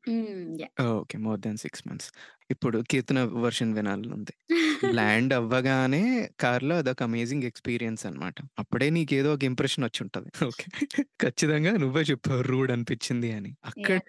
[0.92, 1.18] ఓకే.
[1.24, 2.10] More than 6 months.
[2.50, 4.34] ఇప్పుడు కీర్తన వెర్షన్ వినాలనుంది.
[4.98, 6.04] ల్యాండ్ అవ్వగానే
[6.40, 8.38] కార్‌లో అదొక అమేజింగ్ ఎక్స్‌పీరియన్స్ అన్నమాట.
[8.60, 10.30] అప్పుడే నీకేదో ఒక ఇంప్రెషన్ వచ్చుంటది.
[10.50, 10.68] ఓకే.
[11.24, 13.52] ఖచ్చితంగా నువ్వే చెప్పావు రూడ్ అనిపించింది అని.
[13.72, 14.08] అక్కడి యాహ్!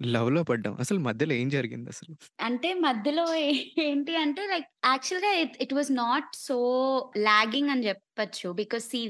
[0.00, 0.74] నుంచి లవ్‌లో పడ్డాం.
[0.82, 2.14] అసలు మధ్యలో ఏం జరిగిందసలు?
[2.40, 3.24] అంటే మధ్యలో
[3.84, 6.56] ఏంటి అంటే లైక్ యాక్చువల్‌గా it it was not so
[7.26, 8.48] lagging అని చెప్పొచ్చు.
[8.60, 9.00] Because see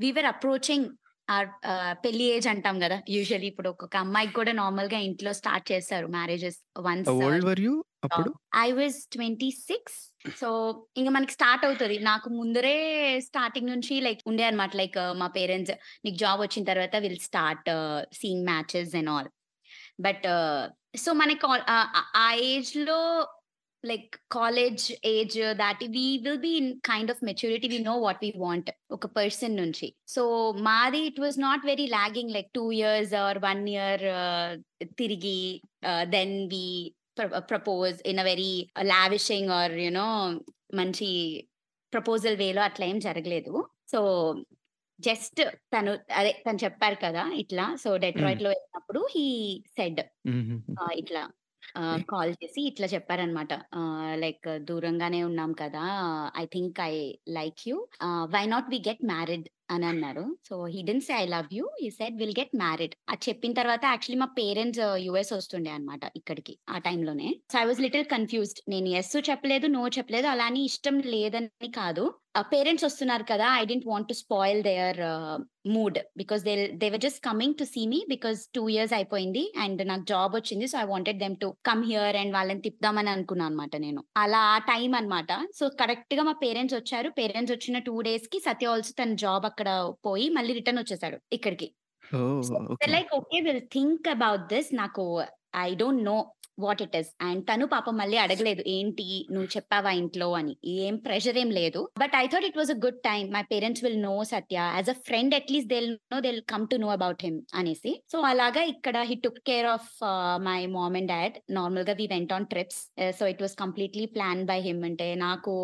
[0.00, 0.88] we were approaching
[2.04, 2.96] పెళ్ళి ఏజ్ అంటాం గదా!
[3.14, 7.18] యూజువల్లీ ఇప్పుడు ఒక్కొక్క అమ్మాయికి కూడా నార్మల్‌గా ఇంట్లో స్టార్ట్ చేస్తారు మ్యారేజెస్ వన్స్
[8.04, 8.30] అప్పుడు?
[8.58, 9.96] ఐ వాస్ 26
[10.34, 10.48] సో,
[10.96, 11.96] ఇంక మనకి స్టార్ట్ అవుతది.
[12.08, 12.74] నాకు ముందరే
[13.28, 14.72] స్టార్టింగ్ నుంచి లైక్ ఉండే అన్నమాట.
[14.80, 17.70] లైక్ మా పేరెంట్స్ నీకు జాబ్ వచ్చిన తర్వాత will start
[18.18, 19.30] seeing matches and all.
[20.00, 20.26] But
[20.96, 23.00] so, మనకి ఆల్ ఆహ్, ఆ ఏజ్‌లో
[23.84, 28.30] లైక్ కాలేజ్ ఏజ్ దాటి we will be in kind of maturity we know what we
[28.38, 29.86] want ఒక పర్సన్ నుంచి.
[30.08, 30.22] సో
[30.66, 34.04] మాది it was not very lagging like two years or one year
[35.00, 35.38] తిరిగి
[36.16, 36.64] then we
[37.48, 38.52] propose in a very
[38.92, 40.08] lavishing or you know
[40.74, 41.08] మంచి
[41.92, 43.54] proposal వేలో అట్లా ఏం జరగలేదు.
[43.92, 44.00] So
[45.08, 45.40] just
[45.74, 47.66] తను అదే తను చెప్పారు కదా ఇట్లా.
[47.82, 49.26] సో డెట్రాయిట్లో వెళ్ళినప్పుడు హీ
[49.78, 50.02] సెడ్.
[51.02, 51.22] ఇట్లా
[52.10, 53.52] కాల్ చేసి ఇట్లా చెప్పారనమాట
[54.22, 55.82] లైక్ దూరంగానే ఉన్నాం కదా
[56.42, 56.94] I think I
[57.38, 57.76] like you
[58.34, 60.24] why not we get married అని అన్నారు.
[60.48, 62.94] So he didn't say I love you he said will get married.
[63.12, 67.28] అది చెప్పిన తర్వాత యాక్చువల్లీ మా పేరెంట్స్ యుఎస్ వస్తుండే అనమాట ఇక్కడికి ఆ టైంలోనే.
[67.52, 68.62] So I was little confused.
[68.74, 72.06] నేను ఎస్ చెప్పలేదు నో చెప్పలేదు అలా అని ఇష్టం లేదని కాదు.
[72.34, 75.00] పేరెంట్స్ వస్తున్నారు కదా I didn't want to spoil their
[75.66, 79.88] mood because they they were just coming to see me because two years అయిపోయింది అండ్
[79.88, 80.66] నాకు జాబ్ వచ్చింది.
[80.66, 84.04] So I wanted them to come here and వాళ్ళని తిప్పుదామని అనుకున్నాను అనమాట నేను.
[84.16, 87.10] అలా ఆ టైం అనమాట సో కరెక్ట్గా మా పేరెంట్స్ వచ్చారు.
[87.10, 89.68] పేరెంట్స్ వచ్చిన టూ డేస్కి సత్య ఆల్సో తన జాబ్ అక్కడ
[90.06, 91.68] పోయి మళ్ళీ రిటర్న్ వచ్చేసాడు ఇక్కడికి.
[92.96, 93.40] Like okay.
[93.40, 95.04] Will think about this నాకు
[95.56, 96.18] I don't know
[96.58, 99.06] what it is and తను పాపం మళ్ళీ అడగలేదు ఏంటి?
[99.30, 100.28] నువ్వు చెప్పావా ఇంట్లో?
[100.32, 100.54] అని.
[100.64, 101.80] ఏం ప్రెషర్ ఏం లేదు.
[101.98, 104.96] But I thought it was a good time my parents will know Satya as a
[105.08, 105.80] friend at least they
[106.14, 107.92] know they come to know about him అనేసి.
[108.12, 109.90] సో అలాగా ఇక్కడ he took care of
[110.48, 112.80] my mom and dad నార్మల్గా we went on trips
[113.20, 115.54] so it was completely plan by him అంటే నాకు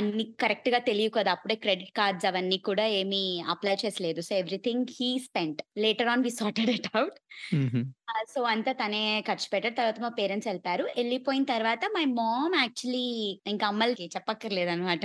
[0.00, 1.30] అన్ని కరెక్ట్గా తెలియదు కదా.
[1.32, 4.20] అప్పుడే క్రెడిట్ కార్డ్స్ అవన్నీ కూడా ఏమీ apply చేసలేదు.
[4.20, 7.18] So everything he spent later on we sorted it out
[8.28, 13.04] so అంతా తనే ఖర్చు పెట్టారు తర్వాత మా పేరెంట్స్ వెళ్ళిపోయారు వెళ్ళిపోయిన తర్వాత మై మామ్ యాక్చువల్లీ
[13.46, 15.04] ఇంకా అమ్మలకి చెప్పక్కర్లేదు అనమాట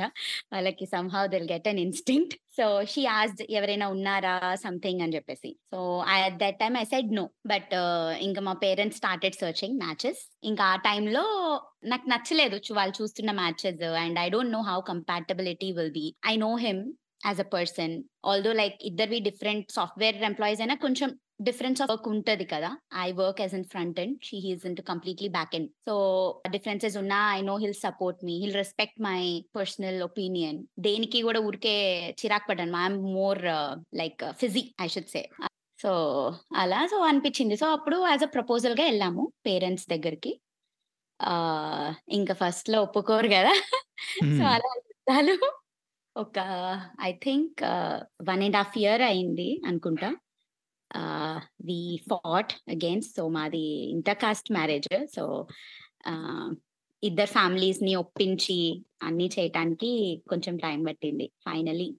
[0.54, 4.56] వాళ్ళకి somehow they'll get an instinct so she ఆస్ ఎవరైనా ఉన్నారా?
[4.56, 5.50] సంథింగ్ అని చెప్పేసి.
[5.72, 7.74] So at that time I said no but
[8.20, 11.24] ఇంకా మా పేరెంట్స్ స్టార్టెడ్ సర్చింగ్ మ్యాచెస్ ఇంకా ఆ టైంలో
[11.86, 16.56] నాకు నచ్చలేదు వాళ్ళు చూస్తున్న matches and I don't know how compatibility will be I know
[16.56, 16.82] him
[17.26, 21.10] as a person although like ఇద్దరివి different software employees అయినా కొంచెం
[21.42, 22.78] డిఫరెన్స్ ఆఫ్ వర్క్ ఉంటది కదా.
[22.98, 25.70] I work as in front end she he's in to completely back end.
[25.70, 25.96] So
[26.50, 30.64] differences ఉన్నా I know he'll support me he'll respect my personal opinion.
[30.80, 32.78] దేనికి కూడా ఊరికే చిరాక్ పడ్డాను.
[32.78, 33.42] I'm more
[33.96, 35.30] like fussy I should say.
[35.82, 35.90] So
[36.56, 37.58] అలా so అనిపించింది.
[37.58, 40.40] So అప్పుడు as a ప్రపోజల్గా వెళ్ళాము పేరెంట్స్ దగ్గరికి.
[42.10, 43.54] ఇంకా ఫస్ట్లో ఒప్పుకోరు కదా.
[44.38, 44.44] సో.
[45.14, 45.52] అలా
[46.18, 46.40] ఒక
[47.02, 47.64] I think
[48.30, 50.16] one and half year అయింది అనుకుంటా.
[51.66, 51.80] వి
[52.10, 55.26] ఫాట్ అగైన్స్ సో మాది ఇంటర్ కాస్ట్ మ్యారేజ్ సో
[57.04, 58.60] ఇద్దరు ఫ్యామిలీస్ని ఒప్పించి
[59.04, 59.92] అన్ని చేయటానికి
[60.28, 61.90] కొంచెం టైం పట్టింది ఫైనలీ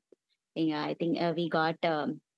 [0.56, 1.86] ఇంకా I think we got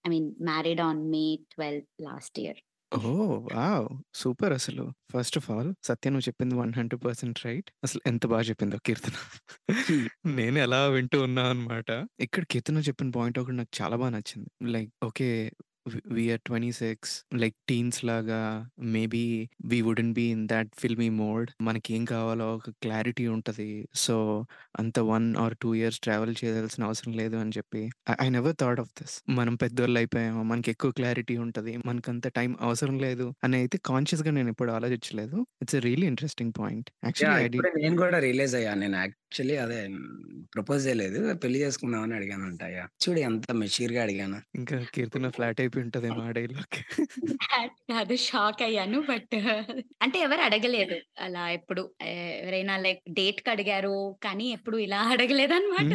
[0.07, 2.61] I mean married on May twelve last year
[2.93, 3.09] oh!
[3.49, 3.87] Wow!
[4.15, 4.85] Super అసలు.
[5.13, 7.69] ఫస్ట్ ఆఫ్ ఆల్ సత్య నువ్వు చెప్పింది 100% రైట్.
[7.85, 9.17] అసలు ఎంత బాగా చెప్పిందో కీర్తన.
[10.39, 11.89] నేను ఎలా వింటూ ఉన్నా అన్నమాట.
[12.21, 14.49] ఇక్కడ కీర్తన చెప్పిన పాయింట్ ఒకటి నాకు చాలా బాగా నచ్చింది.
[14.69, 15.29] Like okay.
[15.87, 18.39] We we are 26 like teens లాగా
[18.95, 19.23] maybe
[19.65, 21.49] we wouldn't be in that filmy mode.
[21.63, 23.69] మనకేం కావాలో ఒక క్లారిటీ ఉంటది.
[23.97, 24.17] సో
[24.79, 27.83] అంత 1 ఆర్ 2 ఇయర్స్ ట్రావెల్ చేయాల్సిన అవసరం లేదు అని చెప్పి
[28.19, 29.17] I never thought of this.
[29.39, 30.43] మనం పెద్దోళ్ళు అయిపోయాము.
[30.45, 31.75] మనకి ఎక్కువ క్లారిటీ ఉంటది.
[31.89, 35.37] మనకంత టైం అవసరం లేదు అని అయితే కాన్షియస్‌గా నేను ఎప్పుడు ఆలోచించలేదు.
[35.63, 36.91] It's a really interesting point.
[37.05, 37.45] Actually
[37.79, 38.81] నేను కూడా రియలైజ్ అయ్యాను.
[38.85, 39.79] నేను యాక్చువల్లీ అదే
[40.53, 41.21] ప్రపోజ్ చేయలేదు.
[41.43, 42.63] పెళ్ళి చేసుకుందామని అడిగానంట.
[42.77, 42.91] యాహ్!
[43.05, 44.39] చూడు ఎంత మెచ్యూర్‌గా అడిగాను.
[44.59, 46.83] ఇంకా కీర్తన ఫ్లాట్ అయిపోయి ఉంటదేమో ఆ డైలాగ్‌కి.
[47.89, 48.99] కాదు షాక్ అయ్యాను.
[49.11, 49.35] బట్
[50.05, 50.97] అంటే ఎవరు అడగలేదు.
[51.19, 51.83] అలా ఎప్పుడు
[52.41, 53.95] ఎవరైనా లైక్ డేట్‌కి అడిగారు.
[54.27, 55.91] కానీ ఎప్పుడు ఇలా అడగలేదన్నమాట.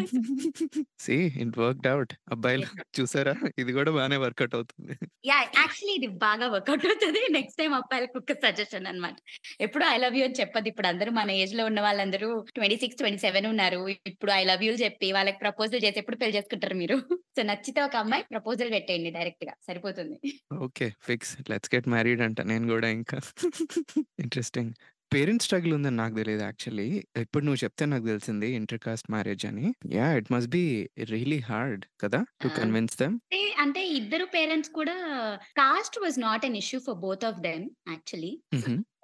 [1.00, 2.14] See it worked out.
[2.34, 2.68] అబ్బాయిలు
[2.98, 3.34] చూసారా?
[3.60, 4.96] ఇది కూడా బానే వర్కౌట్ అవుతుంది.
[5.24, 5.46] యాహ్!
[5.58, 7.20] యాక్చువల్లీ ఇది బాగా వర్కౌట్ అవుతది.
[7.36, 9.16] నెక్స్ట్ టైమ్ అబ్బాయిలకి ఒక సజెషన్ అన్నమాట.
[9.60, 10.70] ఎప్పుడు ఐ లవ్ యూ అని చెప్పొద్దు.
[10.72, 13.80] ఇప్పుడు అందరూ మన ఏజ్‌లో ఉన్న వాళ్ళందరూ 26, 27 ఉన్నారు.
[14.12, 16.98] ఇప్పుడు ఐ లవ్ యూలు చెప్పి వాళ్ళకి ప్రపోజల్ చేసి ఎప్పుడు పెళ్ళి చేసుకుంటారు మీరు?
[17.36, 20.18] సో నచ్చితే ఒక అమ్మాయి ప్రపోజల్ పెట్టేయండి డైరెక్ట్‌గా సరిపోతుంది.
[20.62, 20.88] Okay.
[21.02, 21.34] Fix.
[21.50, 23.18] Let's get married అంట నేను గూడా ఇంకా.
[24.24, 24.74] ఇంట్రెస్టింగ్.
[25.12, 26.86] పేరెంట్స్ స్ట్రగుల్ ఉందని నాకు తెలీదు యాక్చువల్లీ.
[27.18, 29.66] ఇప్పుడు నువ్వు చెప్తే నాకు తెలిసింది ఇంటర్ కాస్ట్ మ్యారేజ్ అని.
[29.94, 30.14] Yeah!
[30.18, 30.64] It must be
[31.12, 32.22] really hard కదా!
[32.44, 32.50] టు!
[32.58, 33.18] Convince them.
[33.64, 34.96] అంటే ఇద్దరు పేరెంట్స్ కూడా
[35.56, 38.34] caste was not an issue for both of them actually.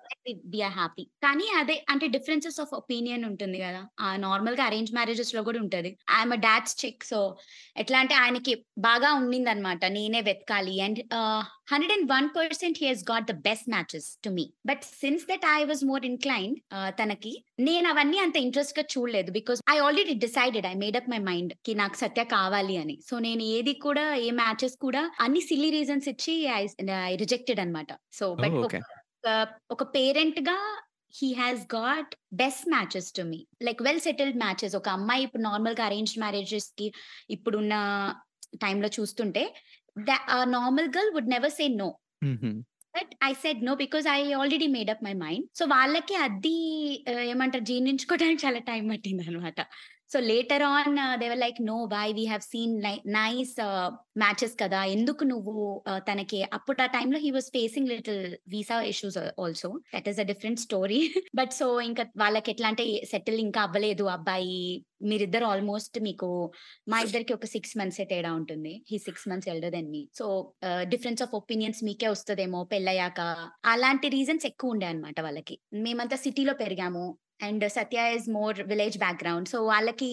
[0.10, 0.34] హుహు.
[0.52, 1.04] We are happy.
[1.24, 3.82] కానీ అదే అంటే డిఫరెన్సెస్ ఆఫ్ ఒపీనియన్ ఉంటుంది కదా!
[4.04, 5.92] ఆహ్, నార్మల్‌గా అరేంజ్ మ్యారేజెస్‌లో కూడా ఉంటది.
[6.12, 7.04] I am a dad's chick.
[7.10, 7.20] So
[7.76, 8.54] ఎట్లా అంటే ఆయనకి
[8.86, 9.68] బాగా ఉండిందన్నమాట.
[9.98, 12.48] నేనే వెతకాలి and ah, 101%
[12.82, 14.46] he has got the best matches to me.
[14.66, 17.34] But since that I was more inclined ah, తనకి
[17.68, 19.30] నేను అవన్నీ అంత ఇంట్రెస్ట్‌గా చూడలేదు.
[19.38, 22.98] Because I already decided I made up my మైండ్‌కి నాకు సత్య కావాలి అని.
[23.10, 26.36] సో నేను ఏది కూడా ఏ మ్యాచెస్ కూడా అన్ని సిల్లీ రీజన్స్ ఇచ్చి
[27.04, 27.92] ఐ రిజెక్టెడ్ అన్నమాట.
[28.14, 28.26] సో!
[28.44, 28.64] బట్.
[29.24, 29.30] ఒక
[29.72, 30.58] ఒక పేరెంట్‌గా
[31.14, 33.40] he has got best matches to me.
[33.64, 34.76] Like well settled matches.
[34.76, 36.88] ఒక అమ్మాయి ఇప్పుడు నార్మల్గా అరేంజ్ మ్యారేజెస్కి
[37.30, 37.74] ఇప్పుడున్న
[38.62, 39.44] టైంలో చూస్తుంటే
[40.56, 41.90] normal girl would never say no.
[42.94, 45.46] But I said no because I already made up my mind.
[45.56, 46.56] So వాళ్ళకి అది
[47.30, 49.60] ఏమంటారు జీర్ణించుకోవడానికి చాలా టైం పట్టింది అనమాట
[50.14, 53.56] so later on they were like no why we have seen nice
[54.18, 54.84] matches కదా?
[54.86, 56.44] ఎందుకు నువ్వు uh, తనకి?
[56.44, 61.14] అప్పుడు ఆ టైంలో he was facing little visa issues also that is a different story
[61.36, 64.86] but so ఇంకా వాళ్ళకి ఎట్లా అంటే సెటిల్ ఇంకా అవ్వలేదు అబ్బాయి.
[65.02, 66.52] మీరిద్దరు ఆల్మోస్ట్ మీకు
[66.90, 68.84] మా ఇద్దరికి ఒక సిక్స్ మంత్స్ తేడా ఉంటుంది.
[68.90, 73.22] He six months elder than me so difference of opinions మీకే వస్తుందేమో పెళ్ళయ్యాక.
[73.66, 75.60] అలాంటి రీజన్స్ ఎక్కువ ఉండే అనమాట వాళ్ళకి.
[75.74, 77.18] మేమంతా సిటీలో పెరిగాము.
[77.40, 80.12] And Satya is more village background so వాళ్ళకి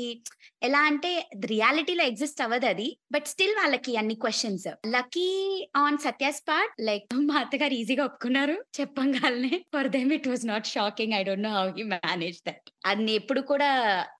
[0.62, 1.10] ఎలా అంటే
[1.52, 5.28] రియాలిటీలో ఎగ్జిస్ట్ అవ్వదు అది బట్ స్టిల్ వాళ్ళకి అన్ని questions lucky
[5.76, 8.56] on Satya's part like మా అత్తగారు ఈజీగా ఒప్పుకున్నారు.
[8.78, 13.12] చెప్పంగానే for them it was not shocking I don't know how he manage that అది
[13.20, 13.68] ఎప్పుడు కూడా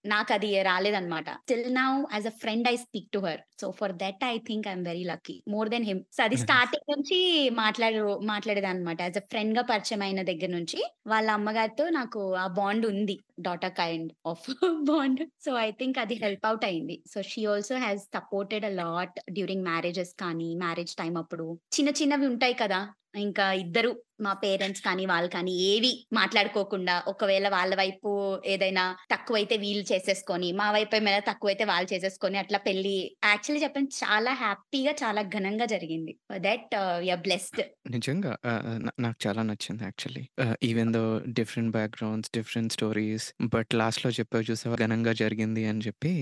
[0.06, 1.28] నాకు అది రాలేదన్నమాట.
[1.44, 4.84] Still now as a friend I speak to her so for that I think I'm
[4.90, 6.38] very lucky more than him so అది.
[6.44, 7.18] Starting నుంచి
[7.60, 10.78] మాట్లాడు మాట్లాడేది అనమాట యాజ్ అ ఫ్రెండ్గా పరిచయం అయిన దగ్గర నుంచి
[11.12, 12.95] వాళ్ళ అమ్మగారితో నాకు ఆ బాండ్ ఉంది
[13.40, 17.02] daughter kind of bond so I think అది హెల్ప్ అవుట్ అయింది.
[17.14, 21.59] So she also has supported a lot during marriages కానీ మ్యారేజ్ టైం అప్పుడు.
[21.74, 27.72] చిన్న చిన్నవి ఉంటాయి కదా ఇంకా ఇద్దరు మా పేరెంట్స్ కానీ వాళ్ళు కానీ ఏవి మాట్లాడుకోకుండా ఒకవేళ వాళ్ళ
[27.74, 28.11] వైపు
[28.46, 32.94] ఏదైనా తక్కువైతే వీళ్ళు చేసేసుకొని మా వైపు ఏమైనా తక్కువైతే వాళ్ళు చేసేసుకొని అట్లా పెళ్ళి
[33.26, 36.14] యాక్చువల్లీ చెప్పండి చాలా హ్యాపీగా చాలా ఘనంగా జరిగింది.
[36.40, 36.74] దట్
[37.07, 40.24] యూఆర్ బ్లెస్డ్ నిజంగా ఆహ్, ఆహ్, నా నాకు చాలా నచ్చింది actually.
[40.70, 41.05] Even though
[41.37, 46.14] different backgrounds, different stories but లాస్ట్‌లో చెప్పావు చూసావా ఘనంగా జరిగింది అని చెప్పి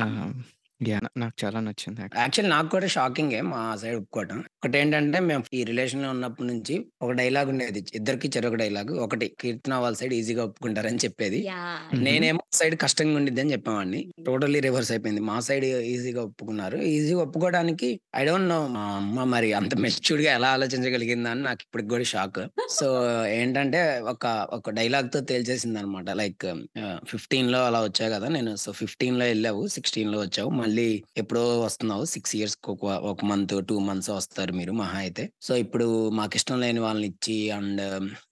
[0.00, 0.30] ఆహ్,
[0.80, 1.06] యాహ్!
[1.16, 2.22] నాకు చాలా నచ్చింది యాక్చువల్లీ.
[2.22, 4.38] యాక్చువల్లీ నాకు కూడా షాకింగే మా సైడ్ ఒప్పుకోవటం.
[4.56, 7.80] ఒకటేంటంటే మేము ఈ రిలేషన్‌లో ఉన్నప్పటి నుంచి ఒక డైలాగ్ ఉండేది.
[7.98, 8.92] ఇద్దరికి చెరొక డైలాగ్.
[9.04, 11.38] ఒకటి కీర్తన వాళ్ళ సైడ్ ఈజీగా ఒప్పుకుంటారని చెప్పేది.
[11.48, 11.78] యాహ్!
[11.86, 12.00] హుహు.
[12.06, 14.00] నేనేమో సైడ్ కష్టంగా ఉండిద్దని చెప్పేవాడిని.
[14.26, 15.22] టోటల్లీ రివర్స్ అయిపోయింది.
[15.30, 16.78] మా సైడ్ ఈజీగా ఒప్పుకున్నారు.
[16.90, 21.90] ఈజీగా ఒప్పుకోవడానికి ఐ డోంట్ నో మా అమ్మ మరి అంత మెచ్యూర్డ్‌గా ఎలా ఆలోచించగలిగిందా అని నాకు ఇప్పటికి
[21.90, 22.42] కూడా షాక్.
[22.76, 22.86] సో
[23.36, 24.24] ఏంటంటే ఒక
[24.56, 25.84] ఒక డైలాగ్‌తో తేల్చేసిందనమాట.
[26.20, 26.62] లైక్ ఆహ్,
[27.06, 27.34] 15లో
[27.66, 28.28] అలా వచ్చావు కదా!
[28.36, 29.02] నేను సో 15లో
[29.34, 29.64] ఎళ్ళావు.
[29.76, 30.50] 16లో వచ్చావు.
[30.66, 32.04] మళ్ళీ ఎప్పుడో వస్తున్నావు.
[32.14, 35.24] 6 ఇయర్స్‌కి ఒక ఒక మంత్, 2 మంత్స్ వస్తారు మీరు మహా అయితే.
[35.42, 35.86] సో ఇప్పుడు
[36.18, 37.82] మాకిష్టం లేని వాళ్ళని ఇచ్చి అండ్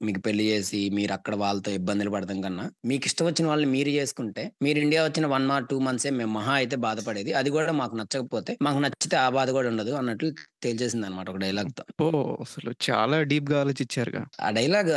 [0.05, 4.45] మీకు పెళ్ళి చేసి మీరు అక్కడ వాళ్ళతో ఇబ్బందులు పడడం కన్నా మీకు ఇష్టం వచ్చిన వాళ్ళని మీరు చేసుకుంటే
[4.65, 7.33] మీరు ఇండియా వచ్చిన 1 ఆర్ 2 మంత్సే మేము మహా అయితే బాధపడేది.
[7.41, 10.31] అది కూడా మాకు నచ్చకపోతే మాకు నచ్చితే ఆ బాధ కూడా ఉండదు అన్నట్లు
[10.63, 11.85] తేల్చేసిందనమాట ఒక డైలాగ్‌తో.
[11.93, 12.09] అబ్బో!
[12.45, 14.23] అసలు చాలా డీప్‌గా ఆలోచించారుగా.
[14.41, 14.93] ఆ డైలాగ్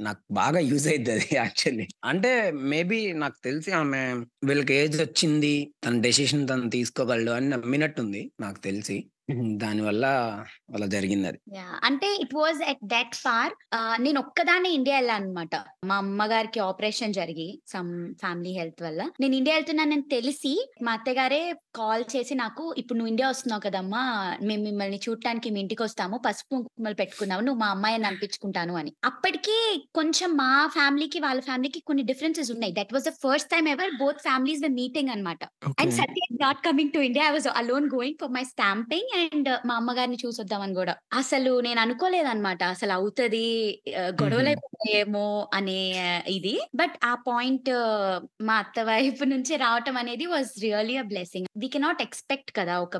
[0.00, 1.88] నాకు బాగా యూజ్ అవుతుంది యాక్చువల్లీ.
[2.04, 5.72] అంటే మేబీ నాకు తెలిసి ఆమె వీళ్ళకి ఏజ్ వచ్చింది.
[5.84, 8.96] తన డెసిషన్ తను తీసుకోగలడు అని నమ్మినట్టుంది నాకు తెలిసి.
[9.58, 10.04] దానివల్ల
[10.74, 11.38] అలా జరిగిందది.
[11.52, 11.76] యాహ్!
[11.82, 13.52] అంటే it was at that far
[14.00, 15.54] నేను ఒక్కదాన్నే ఇండియా ఎళ్ళాననమాట.
[15.84, 17.90] మా అమ్మగారికి ఆపరేషన్ జరిగి సమ్
[18.20, 19.00] ఫ్యామిలీ హెల్త్ వల్ల.
[19.20, 21.40] నేను ఇండియా ఎళ్తున్నానని తెలిసి మా అత్తయ్యగారే
[21.78, 24.02] కాల్ చేసి నాకు "ఇప్పుడు నువ్వు ఇండియా వస్తున్నావు కదమ్మా!
[24.42, 26.16] మేము మిమ్మల్ని చూడటానికి మీ ఇంటికొస్తాము.
[26.26, 27.44] పసుపు కుంకుమలు పెట్టుకుందాము.
[27.46, 28.92] నువ్వు మా అమ్మాయిని అనిపించుకుంటాను" అని.
[29.10, 29.56] అప్పటికి
[29.94, 32.74] కొంచెం మా ఫ్యామిలీకి, వాళ్ళ ఫ్యామిలీకి కొన్ని డిఫరెన్సెస్ ఉన్నాయి.
[32.78, 35.42] That was the first time ever both families were meeting అనమాట.
[35.78, 36.10] And Satya
[36.42, 37.26] not coming to India.
[37.26, 40.94] I was alone going for my stamping and మా అమ్మగారిని చూసొద్దామని గూడా.
[41.14, 42.62] అసలు నేను అనుకోలేదన్నమాట.
[42.74, 43.44] అసలు అవుతది.
[44.20, 45.78] గొడవలైపోతాయేమో అనే
[46.28, 46.54] ఇది.
[46.74, 47.70] బట్ ఆ పాయింట్
[48.42, 51.48] మా అత్త వైపు నుంచి రావటం అనేది was really a blessing.
[51.56, 52.76] We cannot expect కదా!
[52.80, 52.96] ఒక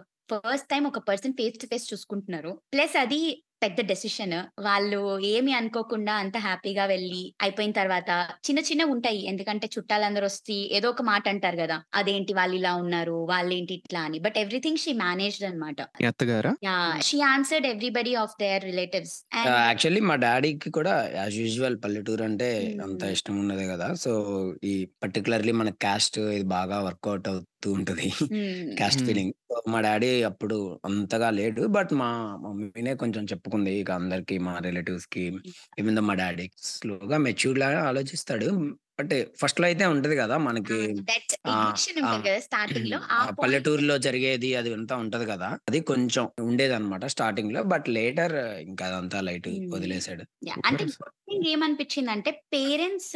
[0.47, 2.53] ఫస్ట్ టైమ్ ఒక పర్సన్ ఫేస్ టు ఫేస్ చూసుకుంటున్నారు.
[2.73, 3.23] ప్లస్ అది
[3.62, 4.37] పెద్ద డెసిషన్.
[4.66, 8.11] వాళ్ళు ఏమి అనుకోకుండా అంత హ్యాపీగా వెళ్ళి అయిపోయిన తర్వాత
[8.46, 9.20] చిన్న చిన్నవుంటాయి.
[9.31, 11.79] ఎందుకంటే చుట్టాలందరూ వచ్చి ఏదో ఒక మాట అంటారు గదా!
[11.94, 13.16] అదేంటి వాళ్ళు ఇలా ఉన్నారు.
[13.33, 14.20] వాళ్ళేంటి ఇట్లా అని.
[14.27, 15.81] బట్ ఎవ్రీథింగ్ షీ మేనేజ్డ్ అనమాట.
[17.07, 19.16] She answered everybody of their relatives.
[19.62, 22.48] Actually మా డ్యాడీకి కూడా యాస్ యూజువల్ పల్లెటూరు అంటే
[22.87, 23.03] అంత.
[23.16, 23.88] ఇష్టం ఉండదు కదా!
[24.05, 24.12] సో
[24.64, 27.31] ఈ పర్టిక్యులర్‌లీ మన క్యాస్ట్ ఇది బాగా వర్కౌట్
[27.62, 28.07] అవుతూ ఉంటది.
[28.79, 29.03] క్యాస్ట్.
[29.07, 29.33] ఫీలింగ్.
[29.72, 30.57] మా డ్యాడీ అప్పుడు
[30.88, 31.62] అంతగా లేడు.
[31.77, 32.09] బట్ మా
[32.44, 33.72] మమ్మీనే కొంచెం చెప్పుకుంది.
[33.83, 35.25] ఇక అందరికి మా రిలేటివ్స్‌కి
[35.81, 38.48] ఈవెన్ దో మా డ్యాడీ స్లోగా మెచ్యూర్డ్‌లాగా ఆలోచిస్తాడు.
[38.98, 40.37] బట్ ఫస్ట్‌లో అయితే ఉంటది కదా!
[40.48, 40.79] మనకి
[43.38, 45.48] పల్లెటూరులో జరిగేది అది అంతా ఉంటది కదా!
[45.68, 47.62] అది కొంచెం ఉండేదన్నమాట స్టార్టింగ్‌లో.
[47.72, 49.51] బట్ లేటర్ ఇంకా అదంతా లైట్.
[49.75, 50.25] వదిలేసాడు.
[50.68, 50.85] అంటే
[51.27, 53.14] థింగ్ ఏమనిపించిందంటే పేరెంట్స్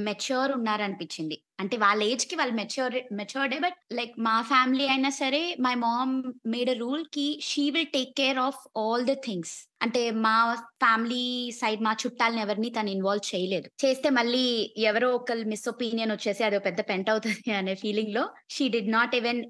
[0.00, 1.36] మెచ్యూర్ ఉన్నారనిపించింది.
[1.58, 6.14] అంటే వాళ్ళ ఏజ్కి వాళ్ళు మెచ్యూర్ మెచ్యూర్డే బట్ లైక్ మా ఫ్యామిలీ అయినా సరే my mom
[6.46, 9.54] made a రూల్కి she will take care of all the things.
[9.84, 10.34] అంటే మా
[10.82, 11.24] ఫ్యామిలీ
[11.60, 13.66] సైడ్ మా చుట్టాలని ఎవరిని తను ఇన్వాల్వ్ చేయలేదు.
[13.84, 14.42] చేస్తే మళ్ళీ
[14.90, 19.40] ఎవరో ఒకళ్ళు మిస్ ఒపీనియన్ వచ్చేసి అది పెద్ద పెంట్ అవుతుంది అనే ఫీలింగ్లో she did not even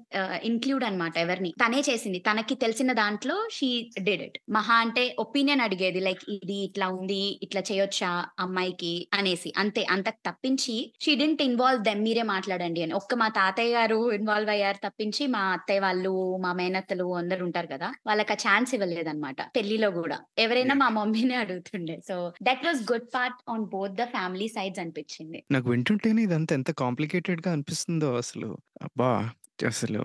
[0.49, 1.49] include include అన్నమాట ఎవరిని.
[1.61, 2.19] తనే చేసింది.
[2.27, 3.69] తనకి తెలిసిన దాంట్లో షీ
[4.07, 4.37] డిడ్ ఇట్.
[4.57, 7.23] మహా అంటే ఒపీనియన్ అడిగేది లైక్ ఇది ఇట్లా ఉంది.
[7.45, 8.11] ఇట్లా చేయొచ్చా
[8.45, 9.51] అమ్మాయికి అనేసి.
[9.63, 12.93] అంతే అంతకు తప్పించి షీ డింట్ ఇన్వాల్వ్ దెమ్ మీరే మాట్లాడండి అని.
[12.93, 17.89] ఒక్క మా తాతయ్య గారు ఇన్వాల్వ్ అయ్యారు తప్పించి మా అత్తయ్య వాళ్ళు, మా మేనత్తలు అందరూ ఉంటారు కదా!
[18.05, 19.39] వాళ్ళకి ఆ ఛాన్స్ ఇవ్వలేదన్నమాట.
[19.55, 20.17] పెళ్ళిలో గూడా.
[20.39, 21.97] ఎవరైనా మా మమ్మీనే అడుగుతుండే.
[22.09, 25.41] So that was good part on both the family sides అనిపించింది.
[25.53, 28.49] నాకు వింటుంటేనే ఇదంతా ఎంత కాంప్లికేటెడ్‌గా అనిపిస్తుందో అసలు.
[28.81, 29.11] అబ్బా!
[29.59, 29.99] అసలు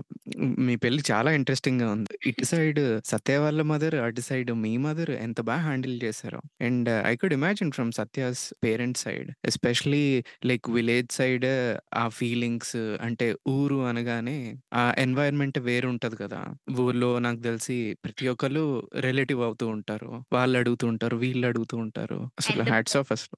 [0.66, 2.14] మీ పెళ్ళి చాలా ఇంట్రెస్టింగ్‌గా ఉంది.
[2.30, 6.40] ఇటు సైడ్ సత్య వాళ్ళ మదర్, అటు సైడ్ మీ మదర్ ఎంత బా హ్యాండిల్ చేశారో.
[6.60, 10.04] And I could imagine from Satya's parents side especially
[10.50, 11.46] like village side
[11.94, 14.38] ఆ ఫీలింగ్స్ అంటే ఊరు అనగానే
[14.74, 16.42] ఆ ఎన్వైర్న్‌మెంట్ వేరుంటది కదా!
[16.80, 18.64] ఊర్లో నాకు తెలిసి ప్రతి ఒక్కళ్ళు
[19.00, 20.10] రిలేటివ్ అవుతూ ఉంటారు.
[20.32, 21.16] వాళ్ళు అడుగుతూ ఉంటారు.
[21.24, 22.20] వీళ్ళు అడుగుతూ ఉంటారు.
[22.40, 23.36] అసలు హ్యాట్స్ ఆఫ్ అసలు.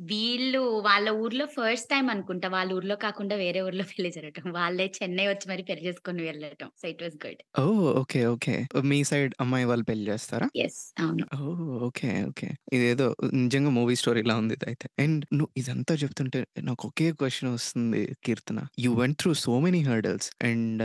[0.00, 2.48] వీళ్ళు వాళ్ళ ఊర్లో ఫస్ట్ టైమ్ అనుకుంటా.
[2.50, 4.46] వాళ్ళ ఊర్లో కాకుండా వేరే ఊర్లో పెళ్ళి జరగటం.
[4.58, 6.70] వాళ్ళే చెన్నై వచ్చి మరి పెళ్ళి చేసుకొని వెళ్ళటం.
[6.76, 7.42] So it was good.
[7.58, 7.84] Oh!
[8.00, 8.20] Okay.
[8.32, 8.54] Okay.
[8.84, 10.46] Me side అమ్మాయి వాళ్ళు పెళ్ళి చేస్తారా?
[10.54, 10.82] యెస్.
[10.98, 11.26] అవును.
[11.38, 11.52] ఓహ్!
[11.86, 12.10] ఓకే.
[12.28, 12.48] ఓకే.
[12.72, 13.06] ఇదేదో
[13.40, 14.86] నిజంగా మూవీ స్టోరీలా ఉంది ఇదైతే.
[15.04, 18.58] అండ్ నువ్వు ఇదంతా చెప్తుంటే నాకు ఒకే క్వెషన్ వస్తుంది Keerthana.
[18.84, 20.84] You went through so many hurdles and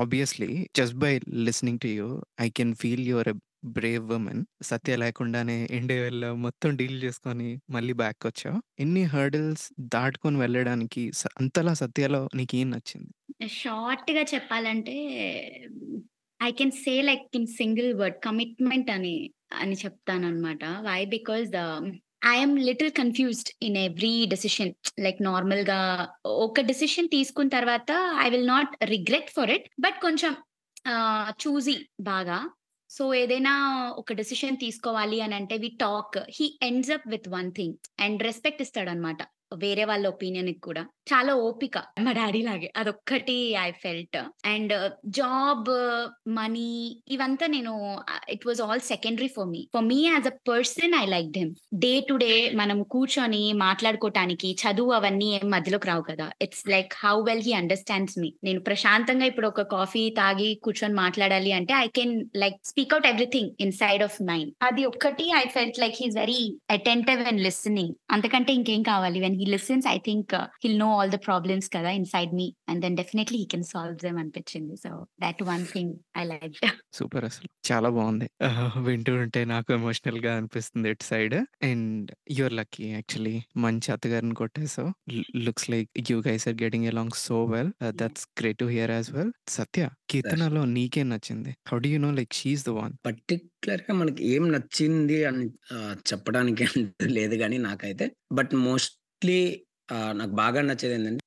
[0.00, 1.12] obviously just by
[1.46, 2.08] listening to you
[2.40, 6.36] I can feel you are a brave women Satya లేకుండానే ఇండియా వెళ్ళావు.
[6.44, 8.58] మొత్తం డీల్ చేసుకొని మళ్ళీ బ్యాక్‌కొచ్చావు.
[8.78, 13.10] ఎన్ని హర్డల్స్ దాటుకొని వెళ్ళడానికి స అంతలా సత్యలో నీకేం నచ్చింది?
[13.54, 14.96] షార్ట్‌గా చెప్పాలంటే
[16.40, 19.14] I can say like in single word commitment అని
[19.60, 20.62] అని చెప్తానన్నమాట.
[20.86, 21.00] Why?
[21.14, 21.60] Because the
[22.26, 24.72] I am little confused in every decision.
[24.98, 25.78] Like నార్మల్‌గా
[26.40, 29.66] ఒక డెసిషన్ తీసుకున్న తర్వాత I will not regret for it.
[29.80, 30.32] But కొంచెం
[30.90, 32.38] ఆహ్, చూసీ బాగా.
[32.90, 33.52] సో ఏదైనా
[33.98, 36.16] ఒక డెసిషన్ తీసుకోవాలి అని అంటే we talk.
[36.36, 39.20] He ends up with one thing and respect ఇస్తాడన్నమాట.
[39.56, 40.82] వేరే వాళ్ళ ఒపీనియన్‌కి కూడా.
[41.10, 42.68] చాలా ఓపిక మా డాడీ లాగే.
[42.76, 44.16] అదొక్కటి I felt.
[44.46, 44.72] And
[45.16, 45.68] job,
[46.36, 46.66] money
[47.08, 47.72] ఇవంతా నేను
[48.34, 49.62] it was all secondary for me.
[49.74, 51.52] For me as a person I like him.
[51.84, 56.28] Day to day మనం కూర్చొని మాట్లాడుకోవటానికి చదువు అవన్నీ ఏం మధ్యలోకి రావు కదా!
[56.46, 58.30] It's like how well he understands me.
[58.44, 63.50] నేను ప్రశాంతంగా ఇప్పుడు ఒక కాఫీ తాగి కూర్చొని మాట్లాడాలి అంటే I can like speak out everything
[63.66, 64.52] inside of mind.
[64.68, 69.18] అది ఒక్కటి I felt like he's is very attentive and listening అంతకంటే ఇంకేం కావాలి?
[69.20, 72.98] When he listens I think he'll know all the problems కదా inside me and then
[73.00, 74.76] definitely he can solve them అనిపించింది.
[74.84, 74.92] So
[75.24, 76.60] that one thing I liked.
[76.96, 77.48] Super అసలు.
[77.68, 77.88] చాలా.
[78.48, 81.36] ఆహ్, వింటూ ఉంటే నాకు ఎమోషనల్‌గా అనిపిస్తుంది ఇటు side.
[81.68, 83.34] And you are lucky actually.
[83.64, 84.90] మంచి అత్తగారిని కొట్టేసావు.
[85.12, 87.72] లు looks like you guys are getting along so well.
[88.00, 89.32] That's great to hear as well.
[89.56, 89.84] Satya.
[90.10, 91.52] కీర్తనలో నీకేం నచ్చింది?
[91.70, 92.94] How do you know like she is the one?
[93.06, 95.44] పర్టిక్యులర్‌గా మనకి ఏం నచ్చింది అని
[96.10, 96.64] చెప్పడానికి
[97.16, 98.06] లేదు గానీ నాకైతే.
[98.32, 99.40] బట్ మోస్ట్‌లీ
[100.14, 101.18] నాకు బాగా నచ్చేది ఏంటంటే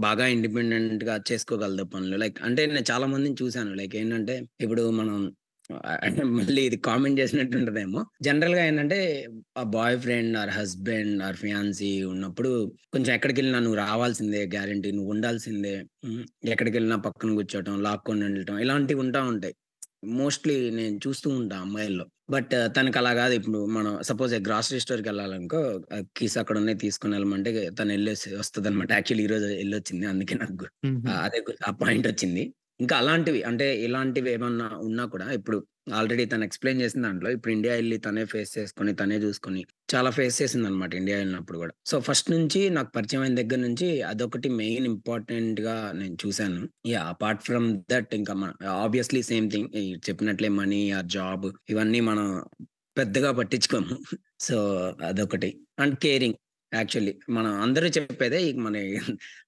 [0.00, 2.16] బాగా ఇండిపెండెంట్గా చేసుకోగలదు పనులు.
[2.16, 3.72] లైక్ అంటే నేను చాలా మందిని చూసాను.
[3.74, 5.16] లైక్ ఏంటంటే ఇప్పుడు మనం
[6.38, 8.00] మళ్ళీ ఇది కామెంట్ చేసినట్టు ఉంటదేమో.
[8.22, 8.98] జనరల్‌గా ఏంటంటే
[9.56, 9.62] ఆ
[9.98, 12.50] boyfriend or husband or fiancé ఉన్నప్పుడు
[12.94, 14.90] కొంచెం ఎక్కడికెళ్ళినా నువ్వు రావాల్సిందే గ్యారంటీ.
[14.90, 15.74] నువ్వు ఉండాల్సిందే.
[15.74, 19.54] ఎక్కడికి ఎక్కడికెళ్ళినా పక్కన కూర్చోవటం, లాక్కొని ఉండటం ఇలాంటివి ఉంటా ఉంటాయి.
[20.02, 22.04] మోస్ట్‌లీ నేను చూస్తూ ఉంటా అమ్మాయిల్లో.
[22.30, 23.34] బట్ తనకి అలా కాదు.
[23.38, 25.60] ఇప్పుడు మనం సపోజ్ గ్రాసరీ స్టోర్‌కెళ్ళాలనుకో
[25.92, 28.90] ఆహ్, కీస్ అక్కడ ఉన్నాయి తీసుకొని వెళ్ళమంటే తను ఎళ్ళేసి వస్తదనమాట.
[28.98, 30.06] యాక్చువల్లీ ఈరోజు ఎళ్ళొచ్చింది.
[30.06, 30.66] అందుకే నాకు
[31.20, 32.44] అదే ఆ పాయింట్ వచ్చింది.
[32.80, 35.58] ఇంకా అలాంటివి అంటే ఇలాంటివి ఏమన్నా ఉన్నా కూడా ఇప్పుడు
[35.92, 40.36] ఆల్రెడీ తను ఎక్స్‌ప్లెయిన్ చేసిన దాంట్లో ఇప్పుడు ఇండియా వెళ్ళి తనే ఫేస్ చేసుకొని, తనే చూసుకొని చాలా ఫేస్
[40.42, 41.72] చేసిందనమాట ఇండియా వెళ్ళినప్పుడు కూడా.
[41.90, 47.42] సో ఫస్ట్ నుంచి నాకు పరిచయం అయిన దగ్గర నుంచి అదొకటి మెయిన్ ఇంపార్టెంట్‌గా నేను చూశాను యా అపార్ట్
[47.48, 52.28] ఫ్రమ్ దట్ ఇంకా మన ఆబ్వియస్‌లీ సేమ్ థింగ్ ఈ చెప్పినట్లే మనీ ఆర్ జాబ్ ఇవన్నీ మనం
[52.96, 53.96] పెద్దగా పట్టించుకోము.
[54.40, 54.56] సో
[55.10, 55.50] అదొకటి.
[55.78, 56.38] అండ్ కేరింగ్
[56.72, 58.76] యాక్చువల్లీ మనం అందరూ చెప్పేదే మన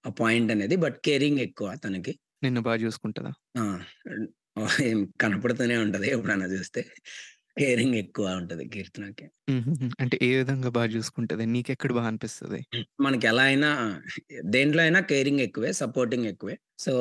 [0.04, 0.76] ఆ పాయింట్ అనేది.
[0.84, 2.12] బట్ కేరింగ్ ఎక్కువ తనకి.
[2.42, 3.32] నిన్ను బా చూసుకుంటదా?
[3.54, 3.62] ఆ!
[4.86, 6.82] ఏం కనపడుతూనే ఉంటది ఎప్పుడన్నా చూస్తే.
[7.56, 9.26] కేరింగ్ ఎక్కువ ఉంటది కీర్తనకి.
[10.00, 11.44] అంటే ఏ విధంగా బా చూసుకుంటది?
[11.54, 12.62] నీకెక్కడ బా అనిపిస్తది?
[13.04, 13.70] మనకి ఎలా అయినా
[14.54, 15.70] దేంట్లో అయినా కేరింగ్ ఎక్కువే.
[15.80, 16.54] సపోర్టింగ్ ఎక్కువే.
[16.78, 16.92] సో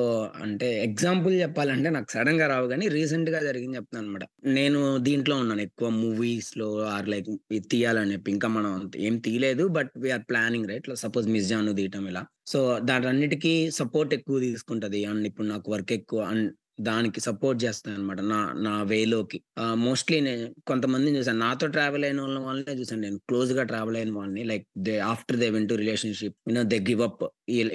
[0.42, 4.24] అంటే ఎగ్జాంపుల్ చెప్పాలంటే నాకు సడెన్‌గా రావు గానీ రీసెంట్‌గా జరిగింది చెప్తాననమాట.
[4.52, 7.30] నేను దీంట్లో ఉన్నాను ఎక్కువ మూవీస్‌లో ఆర్ లైక్
[7.72, 8.32] తీయాలని చెప్పి.
[8.32, 8.74] ఇంకా మనం
[9.08, 9.66] ఏం తీయలేదు.
[9.78, 10.90] But we are planning right.
[11.04, 12.24] Suppose 'miss Jaanu' తీయటం ఇలా.
[12.48, 12.60] సో
[12.90, 15.02] దాటన్నిటికి సపోర్ట్ ఎక్కువ తీసుకుంటది.
[15.12, 16.48] అండ్ ఇప్పుడు నాకు వర్క్ ఎక్కువ అండ్
[16.80, 18.20] దానికి సపోర్ట్ చేస్తాననమాట.
[18.30, 19.38] నా నా వేలోకి.
[19.82, 21.40] మోస్ట్‌లీ నేను కొంతమందిని చూసాను.
[21.40, 23.18] నాతో ట్రావెల్ అయిన వాళ్ళ వాళ్ళనే చూసాను నేను.
[23.30, 27.24] క్లోజ్‌గా ట్రావెల్ అయిన వాళ్ళని like they after they went to relationship you know they give up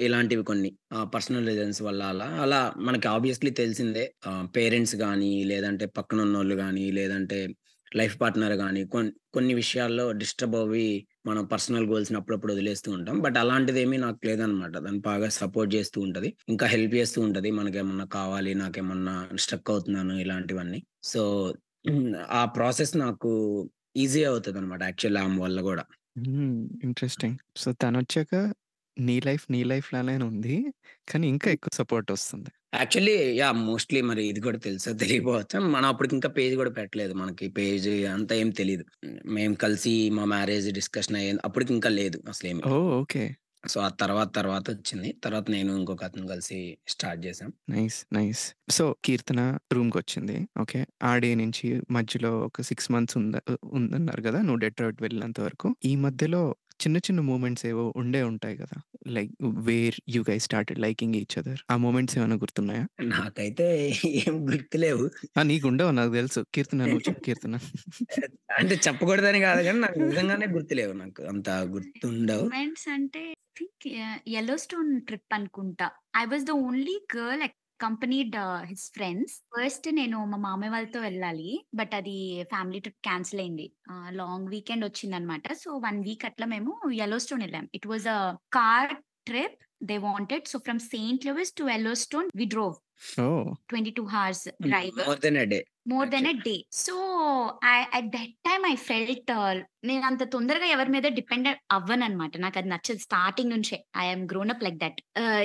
[0.05, 0.71] ఇలాంటివి కొన్ని
[1.13, 2.29] పర్సనల్ రీజన్స్ వల్ల అలా.
[2.43, 4.05] అలా మనకి ఆబ్వియస్‌లీ తెలిసిందే.
[4.55, 7.39] పేరెంట్స్ కానీ లేదంటే పక్కన ఉన్న వాళ్ళు కానీ లేదంటే
[7.95, 13.19] లైఫ్ పార్ట్నర్ కానీ కొన్ని కొన్ని విషయాల్లో డిస్టర్బ్ అవ్వి మనం పర్సనల్ గోల్స్ అప్పుడప్పుడు వదిలేస్తూ ఉంటాం.
[13.19, 14.77] బట్ అలాంటిదేమీ నాకు లేదనమాట.
[14.77, 16.37] దాన్ని బాగా సపోర్ట్ చేస్తూ ఉంటది.
[16.49, 17.51] ఇంకా హెల్ప్ చేస్తూ ఉంటది.
[17.51, 20.83] మనకేమన్నా కావాలి, నాకేమన్నా స్ట్రక్ అవుతున్నాను ఇలాంటివన్నీ.
[21.03, 21.53] సో,
[22.29, 25.85] ఆ ప్రాసెస్ నాకు ఈజీ అవుతదనమాట యాక్చువల్లీ ఆమె వల్ల కూడా
[26.83, 27.37] ఇంట్రెస్టింగ్.
[27.55, 28.53] సో, తను వచ్చాక
[28.99, 30.73] నీ లైఫ్ నీ లైఫ్ లానే ఉంది.
[31.09, 32.49] కానీ ఇంకా ఎక్కువ సపోర్ట్ వస్తుంది.
[32.77, 33.57] Actually yeah!
[33.65, 35.43] మోస్ట్‌లీ మరి ఇది కూడా తెలుసో తెలియకపోవచ్చు.
[35.73, 37.13] మనం అప్పటికి ఇంకా పేజ్ కూడా పెట్టలేదు.
[37.15, 38.85] మనకి పేజ్ అంతా ఏం తెలీదు.
[39.35, 41.43] మేము కలిసి మా మ్యారేజ్ డిస్కషన్ అయ్యింది.
[41.45, 42.65] అప్పటికి ఇంకా లేదు అసలేమి.
[42.67, 42.89] ఓహ్!
[42.97, 43.23] ఓకే.
[43.63, 45.09] సో, ఆ తర్వాత తర్వాత వచ్చింది.
[45.23, 46.59] తర్వాత నేను ఇంకొక అతను కలిసి
[46.89, 47.51] స్టార్ట్ చేసాం.
[47.71, 47.97] నైస్.
[48.13, 48.43] నైస్.
[48.69, 49.41] సో, కీర్తన
[49.73, 50.35] రూమ్‌కొచ్చింది.
[50.61, 50.79] ఓకే.
[51.03, 53.35] ఆ డే నుంచి మధ్యలో ఒక 6 మంత్స్ ఉంద
[53.77, 54.39] ఉందన్నారు గదా!
[54.41, 55.69] నువ్వు డెట్రాయిట్ వెళ్ళినంత వరకు.
[55.83, 56.41] ఈ మధ్యలో
[56.79, 58.77] చిన్న చిన్న మూమెంట్స్ ఏవో ఉండే ఉంటాయి గదా!
[59.09, 59.31] Like
[59.67, 61.61] where you guys started liking each other.
[61.69, 62.85] ఆ మూమెంట్స్ ఏమైనా గుర్తున్నాయా?
[63.11, 63.65] నాకైతే
[64.13, 65.05] ఏం గుర్తులేవు.
[65.35, 65.43] ఆ!
[65.43, 66.41] నీకుండవు నాకు తెలుసు.
[66.53, 66.83] కీర్తన
[67.25, 67.55] కీర్తన.
[68.59, 71.21] అంటే చెప్పకూడదని కాదు గానీ నాకు నిజంగానే గుర్తులేవు నాకు.
[71.31, 72.47] అంత గుర్తుండవు.
[72.47, 73.99] మూమెంట్స్ అంటే I think ya
[74.33, 75.87] Yellowstone trip అనుకుంటా.
[76.15, 77.43] I was the only girl
[77.81, 79.33] companied his friends.
[79.33, 81.65] First నేను మా మామయ్య వాళ్ళతో వెళ్ళాలి.
[81.75, 83.71] బట్ అది ఫ్యామిలీ ట్రిప్ క్యాన్సిల్ అయింది.
[84.09, 85.53] లాంగ్ వీకెండ్ వచ్చిందనమాట.
[85.53, 88.93] సో, వన్ వీక్ అట్లా మేము యెల్లోస్టోన్ వెళ్ళాం it was a car
[89.25, 90.47] trip they wanted.
[90.47, 92.73] So, from Saint Louis to Yellowstone we drove.
[93.19, 93.51] Oh!
[93.69, 94.99] 22 hours drive.
[94.99, 95.59] More than a day.
[95.91, 96.33] More than a.
[96.45, 96.53] Day.
[96.77, 96.93] So,
[97.67, 99.31] I at that time I felt
[99.83, 102.33] నేనంత తొందరగా ఎవరి మీద depend అవ్వననమాట.
[102.43, 103.77] నాకది నచ్చదు starting నుంచే.
[103.97, 104.99] I am grown up like that.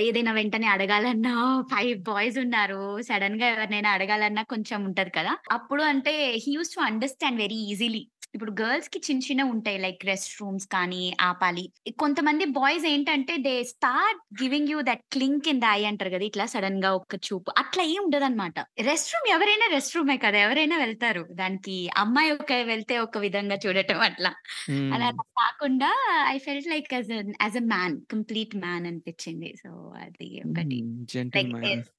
[0.06, 1.34] ఏదైనా వెంటనే అడగాలన్నా
[1.76, 2.80] 5 boys ఉన్నారు.
[3.08, 5.34] సడెన్‌గా ఎవరినైనా అడగాలన్నా కొంచెం ఉంటది కదా!
[5.52, 8.02] అప్పుడు అంటే he used to understand very easily.
[8.34, 9.78] ఇప్పుడు గర్ల్స్‌కి చిన్న చిన్నవి ఉంటాయి.
[9.78, 11.64] లైక్ రెస్ట్ రూమ్స్ కానీ ఆపాలి.
[11.98, 16.24] కొంతమంది బాయ్స్ ఏంటంటే they start giving you that clink in the eye అంటారు కదా!
[16.24, 17.50] ఇట్లా సడెన్‌గా ఒక్క చూపు.
[17.62, 18.56] అట్లా ఏం ఉండదనమాట.
[18.88, 20.40] రెస్ట్ రూమ్ ఎవరైనా రెస్ట్ రూమే కదా!
[20.46, 21.24] ఎవరైనా వెళ్తారు.
[21.40, 24.32] దానికి అమ్మాయి ఒక వెళ్తే ఒక విధంగా చూడటం అట్లా.
[24.92, 25.10] అలా.
[25.40, 25.90] కాకుండా
[26.28, 27.12] I felt like as
[27.56, 29.50] a man complete man అనిపించింది.
[29.62, 29.70] సో,
[30.02, 30.78] అది ఒకటి.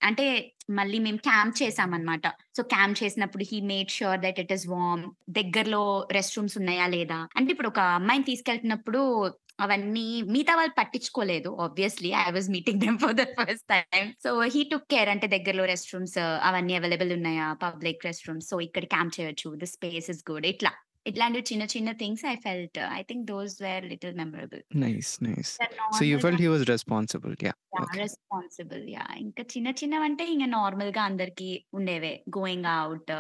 [0.04, 0.26] అంటే
[0.70, 2.28] మళ్ళీ మేము క్యాంప్ చేసామన్నమాట.
[2.28, 7.28] సో, క్యాంప్ చేసినప్పుడు he made sure that it is warm దగ్గరలో రెస్ట్ రూమ్స్ ఉన్నాయా లేదా?
[7.36, 9.28] అంటే ఇప్పుడు ఒక అమ్మాయిని తీసుకెళ్తున్నప్పుడు
[9.60, 11.58] అవన్నీ మిగతా వాళ్ళు పట్టించుకోలేదు.
[11.62, 15.66] Obviously I was meeting them for the first time so, he took care అంటే దగ్గరలో
[15.66, 17.54] రెస్ట్ రూమ్స్ అవన్నీ అవైలబుల్ ఉన్నాయా?
[17.54, 18.48] Public rest rooms.
[18.50, 19.54] సో, ఇక్కడ క్యాంప్ చేయొచ్చు.
[19.56, 20.46] The space is good.
[20.46, 20.72] ఇట్లా.
[21.06, 24.64] ఇట్లాంటివి చిన్న చిన్న things I felt I think those were little memorable.
[24.76, 25.12] Nice.
[25.24, 25.54] Nice.
[25.92, 27.36] So, you felt he was responsible.
[27.36, 27.52] Okay.
[27.98, 28.84] Responsible.
[28.94, 29.14] Yeah!
[29.24, 32.12] ఇంకా చిన్న చిన్నవంటే ఇంక నార్మల్‌గా అందరికి ఉండేవే.
[32.36, 33.12] Going out,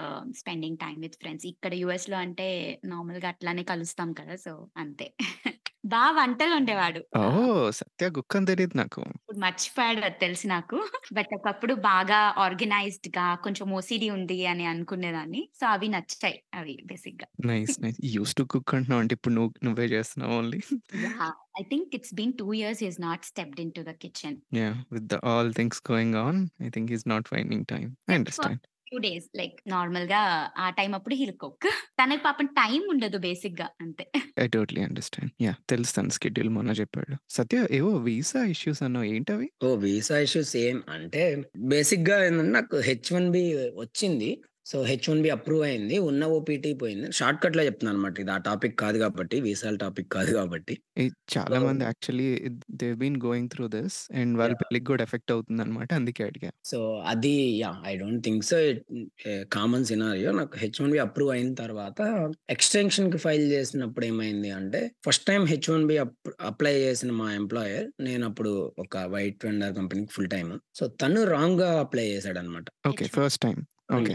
[0.41, 1.45] spending time with friends.
[1.51, 2.47] ఇక్కడ యూఎస్‌లో అంటే
[2.85, 4.35] నార్మల్‌గా అట్లానే కలుస్తాం కదా!
[4.45, 5.07] సో, అంతే.
[5.83, 7.01] బా వంటలు వండేవాడు.
[7.17, 7.67] ఆహ్ ఓహ్!
[7.79, 9.01] సత్య కుక్ అని తెలీదు నాకు.
[9.21, 10.77] ఇప్పుడు మర్చిపోయాడు అది తెలుసు నాకు.
[11.17, 15.43] బట్ ఒకప్పుడు బాగా ఆర్గనైజ్డ్‌గా కొంచెం ఓసీడీ ఉంది అని అనుకునేదాన్ని.
[15.53, 17.27] సో, అవి నచ్చాయి అవి బేసిక్‌గా.
[17.43, 17.75] Nice.
[17.83, 17.99] Nice.
[18.13, 20.59] Used to cook అంటున్నావు అంటే ఇప్పుడు నువ్వు నువ్వే చేస్తున్నావా only?
[21.55, 24.37] I think it's been 2 years has not stepped into the kitchen.
[24.57, 24.77] Yeah!
[24.93, 27.89] With the all things going on I think is not finding time.
[28.09, 28.63] I understand.
[28.93, 30.19] Few days like నార్మల్‌గా
[30.57, 31.67] ఆ time అప్పుడు he will cook.
[31.99, 34.05] తనకి పాపం time ఉండదు బేసిక్‌గా అంతే.
[34.37, 35.31] I totally understand.
[35.43, 35.57] Yeah!
[35.69, 37.13] తెలుసు తన స్కెడ్యూల్ మొన్న చెప్పాడు.
[37.29, 39.47] సత్య ఏవో వీసా ఇష్యూస్ అన్నావు ఏంటవి?
[39.61, 39.77] ఓహ్!
[39.83, 41.23] వీసా ఇష్యూస్ ఏం అంటే
[41.71, 43.43] బేసిక్‌గా ఏందంటే నాకు హెచ్-1బీ
[43.77, 44.29] వచ్చింది.
[44.65, 45.95] సో, హెచ్-1బీ అప్రూవ్ అయింది.
[46.09, 47.07] ఉన్న ఓపీటీ పోయింది.
[47.17, 48.15] షార్ట్‌కట్‌లో చెప్తున్నానన్నమాట.
[48.19, 49.37] ఇది ఆ టాపిక్ కాదు కాబట్టి.
[49.45, 50.75] వీసాల టాపిక్ కాదు కాబట్టి.
[51.33, 52.27] చాలా మంది actually
[52.79, 54.55] they been going through this and వాళ్ళ!
[54.61, 55.89] పెళ్ళికి కూడా ఎఫెక్ట్ అవుతుందన్నమాట.
[55.99, 56.51] అందుకే అడిగా.
[56.65, 56.77] సో,
[57.11, 57.79] అది yeah!
[57.85, 58.57] I don't think so.
[59.53, 61.99] Common scenario నాకు హెచ్-1బీ అప్రూవ్ అయిన తర్వాత
[62.49, 66.15] ఎక్స్‌టెన్షన్‌కి ఫైల్ చేసినప్పుడు ఏమైంది అంటే first time H1B up
[66.51, 70.51] apply చేసిన మా ఎంప్లాయర్ నేనప్పుడు ఒక వైట్ వెండర్ కంపెనీకి ఫుల్ టైమ్.
[70.73, 72.67] సో, తను రాంగ్‌గా apply చేసాడన్నమాట.
[72.85, 73.05] Okay.
[73.05, 73.17] H1B.
[73.17, 73.61] First time.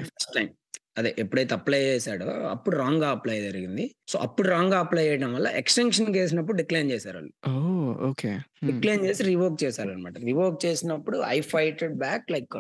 [0.09, 0.51] First time.
[0.97, 3.85] అదే ఎప్పుడైతే అప్లై చేసాడో అప్పుడు రాంగ్‌గా అప్లై జరిగింది.
[4.09, 7.33] సో, అప్పుడు రాంగ్‌గా అప్లై చేయడం వల్ల ఎక్స్‌టెన్షన్‌కేసినప్పుడు డిక్లైన్ చేసారాళ్ళు.
[7.47, 7.69] ఓహ్!
[8.07, 8.31] ఓకే.
[8.61, 8.71] హ్మ్.
[8.71, 10.17] డిక్లైన్ చేసి రివోక్ చేశారన్నమాట.
[10.25, 12.57] రివోక్ చేసినప్పుడు ఐ ఫైటెడ్ బ్యాక్ లైక్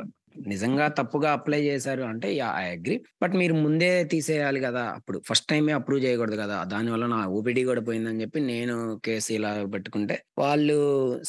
[0.46, 2.54] నిజంగా తప్పుగా అప్లై చేశారు అంటే యాహ్!
[2.58, 2.94] I agree.
[3.22, 4.84] బట్ మీరు ముందే తీసేయాలి గదా!
[4.96, 6.58] అప్పుడు ఫస్ట్ టైమే అప్రూవ్ చేయకూడదు గదా!
[6.72, 10.76] దానివల్ల నా ఓపీడీ కూడా పోయిందని చెప్పి నేను కేస్ ఇలా పెట్టుకుంటే వాళ్ళు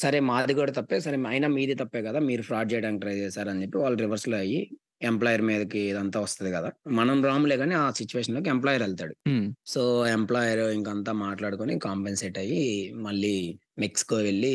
[0.02, 1.00] సరే మాది కూడా తప్పే.
[1.06, 2.22] సరే అయినా మీది తప్పే కదా!
[2.30, 4.62] మీరు ఫ్రాడ్ చేయడానికి ట్రై చేశారని చెప్పి వాళ్ళు రివర్స్‌లో అయ్యి
[5.08, 6.70] ఎంప్లాయర్ మీదకి ఇదంతా వస్తది గదా!
[6.98, 9.14] మనం రాములే గాని ఆ సిట్యుయేషన్‌లోకి ఎంప్లాయర్ ఎళ్తాడు.
[9.28, 9.46] హ్మ్.
[9.68, 9.82] సో,
[10.16, 12.64] ఎంప్లాయర్ ఇంకంతా మాట్లాడుకొని కాంపెన్సేట్ అయ్యి
[13.06, 13.36] మళ్ళీ
[13.80, 14.54] మెక్సికో వెళ్ళి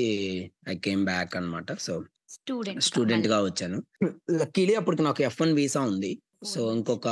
[0.69, 1.69] ఐ కేమ్ బ్యాక్ అన్నమాట.
[1.81, 1.95] సో
[2.37, 3.41] స్టూడెంట్‌గా స్టూడెంట్‌గా మళ్ళీ.
[3.47, 3.79] వచ్చాను.
[4.35, 6.13] లక్కీలీ అప్పటికి నాకు ఎఫ్-1 వీసా ఉంది.
[6.43, 6.61] 4 సో.
[6.77, 7.07] ఇంకొక!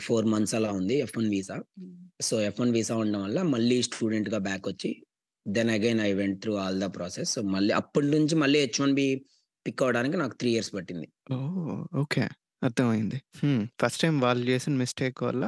[0.00, 1.56] 4 మంత్స్ అలా ఉంది F1 visa.
[1.78, 2.10] Hmm.
[2.20, 4.90] So, F1 visa ఉండడం వల్ల మళ్ళీ స్టూడెంట్‌గా బ్యాకొచ్చి
[5.46, 7.32] then again I went through all the process.
[7.34, 9.08] So, మళ్ళీ అప్పటి నుంచి మళ్ళీ హెచ్-1బీ
[9.66, 11.08] పిక్ అవ్వడానికి నాకు 3 ఇయర్స్ పట్టింది.
[12.00, 12.24] ఓకే.
[12.62, 13.18] అర్థమైంది.
[13.80, 15.44] ఫస్ట్ టైమ్ వాళ్ళు చేసిన మిస్టేక్ వల్ల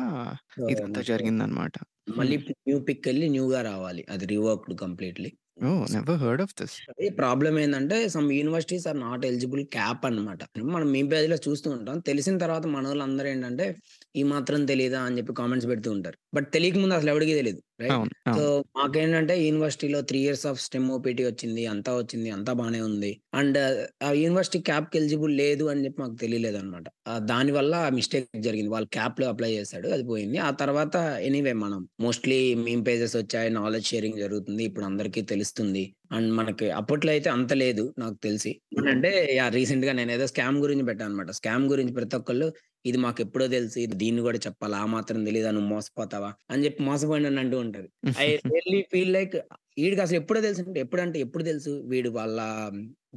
[0.68, 1.74] ఇదంతా నాకు జరిగిందనమాట.
[2.12, 2.36] మళ్ళీ.
[2.62, 4.03] న్యూ పికెళ్ళి న్యూగా రావాలి.
[4.11, 5.30] అది రివోక్డ్ కంప్లీట్‌లీ.
[5.62, 5.84] ఓహ్!
[5.84, 6.76] ఏంటంటే నెవర్ హర్డ్ ఆఫ్ దిస్.
[6.90, 10.40] అదే ప్రాబ్లమ్ ఏందంటే some universities are not eligible cap అన్నమాట.
[10.74, 11.98] మనం మీమ్ పేజ్‌లో చూస్తూ ఉంటాం.
[12.08, 13.66] తెలిసిన తర్వాత మనోళ్ళందరూ ఏంటంటే,
[14.14, 16.16] ఈ మాత్రం తెలీదా అని చెప్పి కామెంట్స్ పెడుతూ ఉంటారు.
[16.34, 17.60] బట్ తెలియక ముందు అసలు ఎవడికి తెలీదు.
[17.82, 18.02] రైట్?
[18.30, 18.42] సో.
[18.76, 21.62] మాకేంటంటే యూనివర్సిటీలో 3 ఇయర్స్ ఆఫ్ స్టెమ్ ఓపీటీ వచ్చింది.
[21.72, 22.28] అంతా వచ్చింది.
[22.36, 23.10] అంతా బానే ఉంది.
[23.34, 23.58] అండ్
[24.02, 26.86] ఆ యూనివర్సిటీ క్యాప్‌కి ఎలిజిబుల్ లేదు అని చెప్పి మాకు తెలియలేదన్నమాట.
[27.08, 28.70] ఆహ్, దానివల్ల మిస్టేక్ జరిగింది.
[28.70, 29.88] వాళ్ళు క్యాప్‌లో అప్లై చేసాడు.
[29.92, 30.38] అది పోయింది.
[30.42, 30.96] ఆ తర్వాత
[31.28, 33.50] ఎనీవే మనం మోస్ట్‌లీ మీమ్ పేజెస్ వచ్చాయి.
[33.58, 34.62] నాలెడ్జ్ షేరింగ్ జరుగుతుంది.
[34.64, 35.84] ఇప్పుడు అందరికీ తెలుస్తుంది.
[36.12, 38.50] అండ్ మనకి అప్పట్లో అయితే అంత లేదు నాకు తెలిసి.
[38.76, 39.52] ఏంటంటే యాహ్!
[39.54, 41.30] రీసెంట్‌గా నేనేదో స్కామ్ గురించి పెట్టానన్నమాట.
[41.38, 42.48] స్కామ్ గురించి ప్రతి ఒక్కళ్ళు
[42.85, 43.76] ఇది మాకు ఎప్పుడో తెలుసు.
[43.78, 44.76] ఇది దీన్ని కూడా చెప్పాలా?
[44.78, 46.30] ఆ మాత్రం తెలియదు నువ్వు మోసపోతావా?
[46.51, 47.89] అని చెప్పి మోసపోయిన అంటూ ఉంటది
[48.20, 49.37] ఐ రియల్లీ ఫీల్ లైక్
[49.78, 51.72] వీడికి అసలు ఎప్పుడో తెలుసు అంటే ఎప్పుడంటే ఎప్పుడు తెలుసు?
[51.93, 52.39] వీడు వాళ్ళ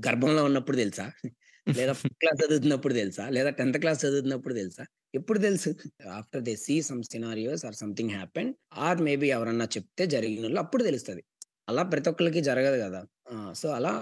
[0.05, 1.05] గర్భంలో ఉన్నప్పుడు తెలుసా?
[1.67, 3.23] లేదా ఫిఫ్త్ క్లాస్ చదువుతున్నప్పుడు తెలుసా?
[3.29, 4.83] లేదా 10థ్ క్లాస్ చదువుతున్నప్పుడు తెలుసా?
[5.13, 5.69] ఎప్పుడు తెలుసు?
[6.17, 8.51] After they see some scenarios or something happen
[8.85, 11.23] or maybe ఎవరన్నా చెప్తే జరిగిన అప్పుడు తెలుస్తది.
[11.67, 13.01] అలా ప్రతి ఒక్కరికి జరగదు కదా!
[13.29, 13.35] ఆ!
[13.55, 13.93] సో, అలా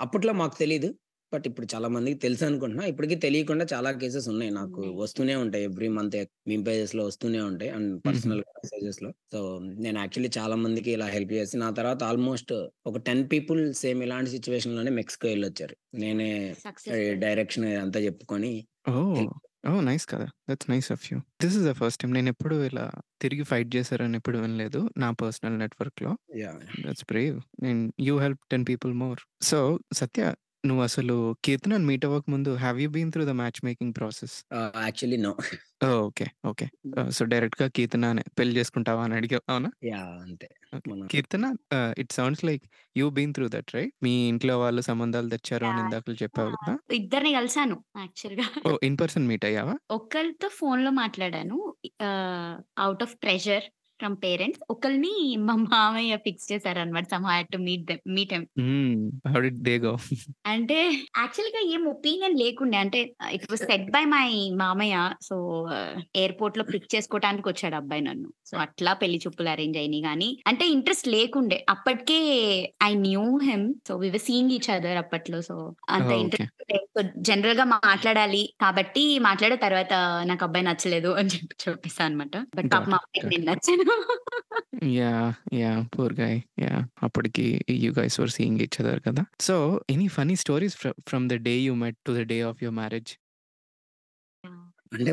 [0.00, 0.88] అప్పట్లో మాకు తెలియదు
[1.32, 2.84] బట్ ఇప్పుడు చాలా మందికి తెలుసు అనుకుంటున్నా.
[2.86, 4.52] ఇప్పటికి తెలియకుండా చాలా కేసెస్ ఉన్నాయి.
[4.52, 4.82] నాకు.
[5.00, 5.64] వస్తూనే ఉంటాయి.
[5.64, 6.16] ఎవ్రీ మంత్
[6.46, 7.70] మీమ్ పేజెస్‌లో వస్తూనే ఉంటాయి.
[7.70, 8.06] అండ్ హుహు.
[8.06, 9.10] పర్సనల్‌గా మెసేజెస్‌లో.
[9.32, 9.40] సో,
[9.84, 12.54] నేను యాక్చువల్లీ చాలా మందికి ఇలా హెల్ప్ చేసి నా తర్వాత ఆల్మోస్ట్
[12.86, 15.76] ఒక 10 పీపుల్ సేమ్ ఇలాంటి సిట్యుయేషన్‌లోనే మెక్సికో ఎళ్ళొచ్చారు.
[15.98, 16.30] నేనే.
[17.22, 18.52] డైరెక్షన్ ఇదంతా చెప్పుకొని
[18.90, 19.22] ఓహ్!
[19.86, 20.26] నైస్ కదా!
[20.48, 21.16] That's nice of you.
[21.42, 22.12] This is the first time.
[22.12, 22.84] నేనెప్పుడు ఇలా
[23.20, 24.80] తిరిగి ఫైట్ చేశారని ఎప్పుడు వినలేదు.
[24.96, 26.12] నా పర్సనల్ నెట్వర్క్‌లో.
[26.34, 26.66] Yeah!
[26.84, 27.38] That's brave.
[27.66, 29.20] And you help 10 people more.
[29.42, 29.60] So,
[29.94, 30.22] Satya
[30.64, 34.36] నువ్వసలు కీర్తనని మీట్ అవ్వక ముందు have you been through the match making process?
[34.78, 35.32] Actually no.
[36.02, 36.26] Okay.
[36.50, 36.66] Okay.
[37.10, 39.44] So, డైరెక్ట్‌గా కీర్తననే పెళ్ళి చేసుకుంటావా అని అడిగావు.
[39.48, 39.70] అవునా?
[39.84, 40.14] యాహ్!
[40.24, 40.48] అంతే.
[41.10, 41.44] Keerthana
[41.98, 42.64] it sounds like
[42.96, 43.94] you been through that right?
[44.02, 45.82] మీ ఇంట్లో వాళ్ళు సంబంధాలు తెచ్చారు అని!
[45.84, 46.52] ఇందాకల చెప్పావు!
[46.56, 46.76] కదా!
[46.98, 48.46] ఇద్దరిని కలిసాను యాక్చువల్‌గా.
[48.64, 48.78] ఓహ్!
[48.82, 49.76] ఇన్ పర్సన్ మీట్ అయ్యావా?
[49.94, 51.56] ఒకళ్ళతో ఫోన్‌లో మాట్లాడాను.
[52.06, 53.66] ఆహ్, out of pressure
[54.00, 54.60] from parents.
[54.70, 55.12] ఒకళ్ళని
[55.46, 57.06] మా మామయ్య ఫిక్స్ చేశారన్నమాట.
[57.12, 58.46] Some how to meet them meet him.
[59.28, 59.92] How did they go?
[60.48, 60.78] అంటే
[61.16, 62.78] యాక్చువల్‌గా ఏం ఒపీనియన్ లేకుండే.
[62.84, 63.00] అంటే
[63.36, 64.28] it was set by my
[64.62, 64.96] మామయ్య.
[65.22, 65.36] సో,
[66.16, 68.28] ఎయిర్‌పోర్ట్‌లో పిక్ చేసుకోవటానికి వచ్చాడు అబ్బాయి నన్ను.
[68.46, 71.58] సో, అట్లా పెళ్ళి చూపులు అరేంజ్ అయినాయి గానీ, అంటే ఇంట్రెస్ట్ లేకుండే.
[71.68, 72.18] అప్పటికే
[72.84, 73.66] I knew him.
[73.88, 75.40] So, we were seeing each other అప్పట్లో.
[75.42, 75.56] సో,
[75.90, 76.10] అంత.
[76.22, 76.86] ఇంట్రెస్ట్ లేదు.
[76.96, 79.92] సో, జనరల్‌గా మాట్లాడాలి కాబట్టి మాట్లాడిన తర్వాత
[80.30, 82.34] నాకు అబ్బాయి నచ్చలేదు అని చెప్పి చెప్పేసా అన్నమాట.
[82.56, 82.98] బట్ పాపం మా.
[83.00, 83.50] అబ్బాయికి నేను it.
[83.50, 83.85] నచ్చాను.
[84.96, 85.32] Yeah!
[85.56, 85.82] Yeah!
[85.94, 86.38] Poor guy.
[86.62, 86.82] Yeah!
[87.06, 87.44] అప్పటికి
[87.82, 89.22] you guys were seeing each other కదా!
[89.40, 89.56] So,
[89.94, 93.12] any funny stories fr from the day you met to the day of your marriage?
[94.94, 95.12] అంటే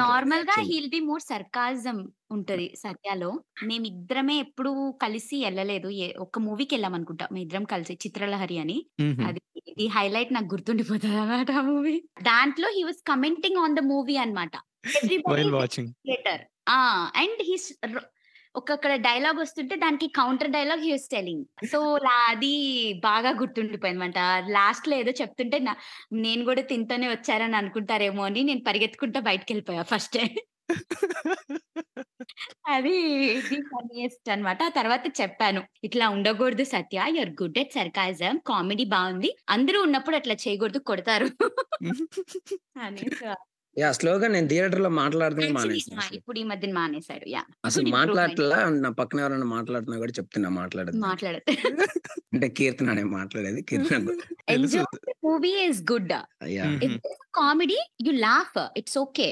[0.00, 0.68] నార్మల్‌గా actually.
[0.68, 1.96] He'll be more sarcasm
[2.30, 3.30] ఉంటది సత్యలో.
[3.64, 4.72] మేమిద్దరమే ఎప్పుడు
[5.02, 5.88] కలిసి ఎళ్ళలేదు.
[5.98, 7.26] ఏ ఒక్క మూవీకెళ్ళాం అనుకుంటా.
[7.32, 8.78] మేమిద్దరం కలిసి 'చిత్రలహరి' అని.
[9.22, 9.40] అది
[9.78, 11.96] ఈ హైలైట్ నాకు గుర్తుండిపోతదన్నమాట ఆ మూవీ.
[12.22, 14.54] దాంట్లో he was commenting on the movie అన్నమాట.
[17.16, 17.68] అండ్ హిస్
[18.54, 21.42] ఒక్కొక్కడ డైలాగ్ వస్తుంటే దానికి counter dialogue he was telling.
[21.68, 22.52] So, లా అది
[23.04, 24.18] బాగా గుర్తుండిపోయిందన్నమాట.
[24.50, 25.58] లాస్ట్‌లో ఏదో చెప్తుంటే
[26.20, 30.24] నేను కూడా తినతోనే వచ్చారని అనుకుంటారేమో అని నేను పరిగెత్తుకుంటా బయటికెళ్ళిపోయా ఫస్టే.
[32.70, 32.94] అది
[33.44, 34.60] ది ఫన్నీయెస్ట్ అన్నమాట.
[34.64, 35.60] ఆ తర్వాత చెప్పాను.
[35.84, 36.98] ఇట్లా ఉండకూడదు Satya.
[37.10, 38.36] You are good at sarcasm.
[38.48, 39.30] Comedy బావుంది.
[39.50, 41.28] అందరూ ఉన్నప్పుడు అట్లా చేయకూడదు కొడతారు.
[42.80, 43.04] అని
[43.76, 43.94] యాహ్!
[43.96, 46.02] స్లోగా నేను థియేటర్‌లో మాట్లాడడమే యాక్చువల్లీ మానేసా ఆ!
[46.02, 46.18] అసలు.
[46.18, 47.26] ఇప్పుడు ఈ మధ్యన మానేశారు.
[47.30, 47.50] యాహ్!
[47.64, 47.86] అసలు.
[47.92, 48.58] మాట్లాడట్లా.
[48.78, 51.02] నా పక్కన ఎవరైనా మాట్లాడుతున్నా కూడా చెప్తున్నా మాట్లాడొద్దని.
[51.06, 51.44] మాట్లాడదు.
[52.34, 53.60] అంటే కీర్తన నేను మాట్లాడేది.
[53.70, 53.98] Keerthana
[55.24, 56.14] movie is good.
[57.38, 58.58] Comedy you laugh.
[58.80, 59.28] It's okay.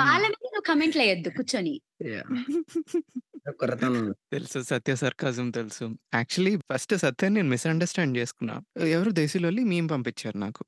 [0.00, 0.22] వాళ్ళ.
[0.34, 1.74] మీద నువ్వు కామెంట్‌లు ఎయొద్దు కూర్చొని.
[4.32, 4.58] తెలుసు.
[4.68, 5.84] సత్య సర్కాజం తెలుసు.
[6.14, 8.56] యాక్చువల్లీ ఫస్ట్ సత్యని నేను మిస్‌అండర్‌స్టాండ్ చేసుకున్నా.
[8.90, 10.62] ఎవరో దేశీలోల్లి మీమ్ పంపించారు నాకు.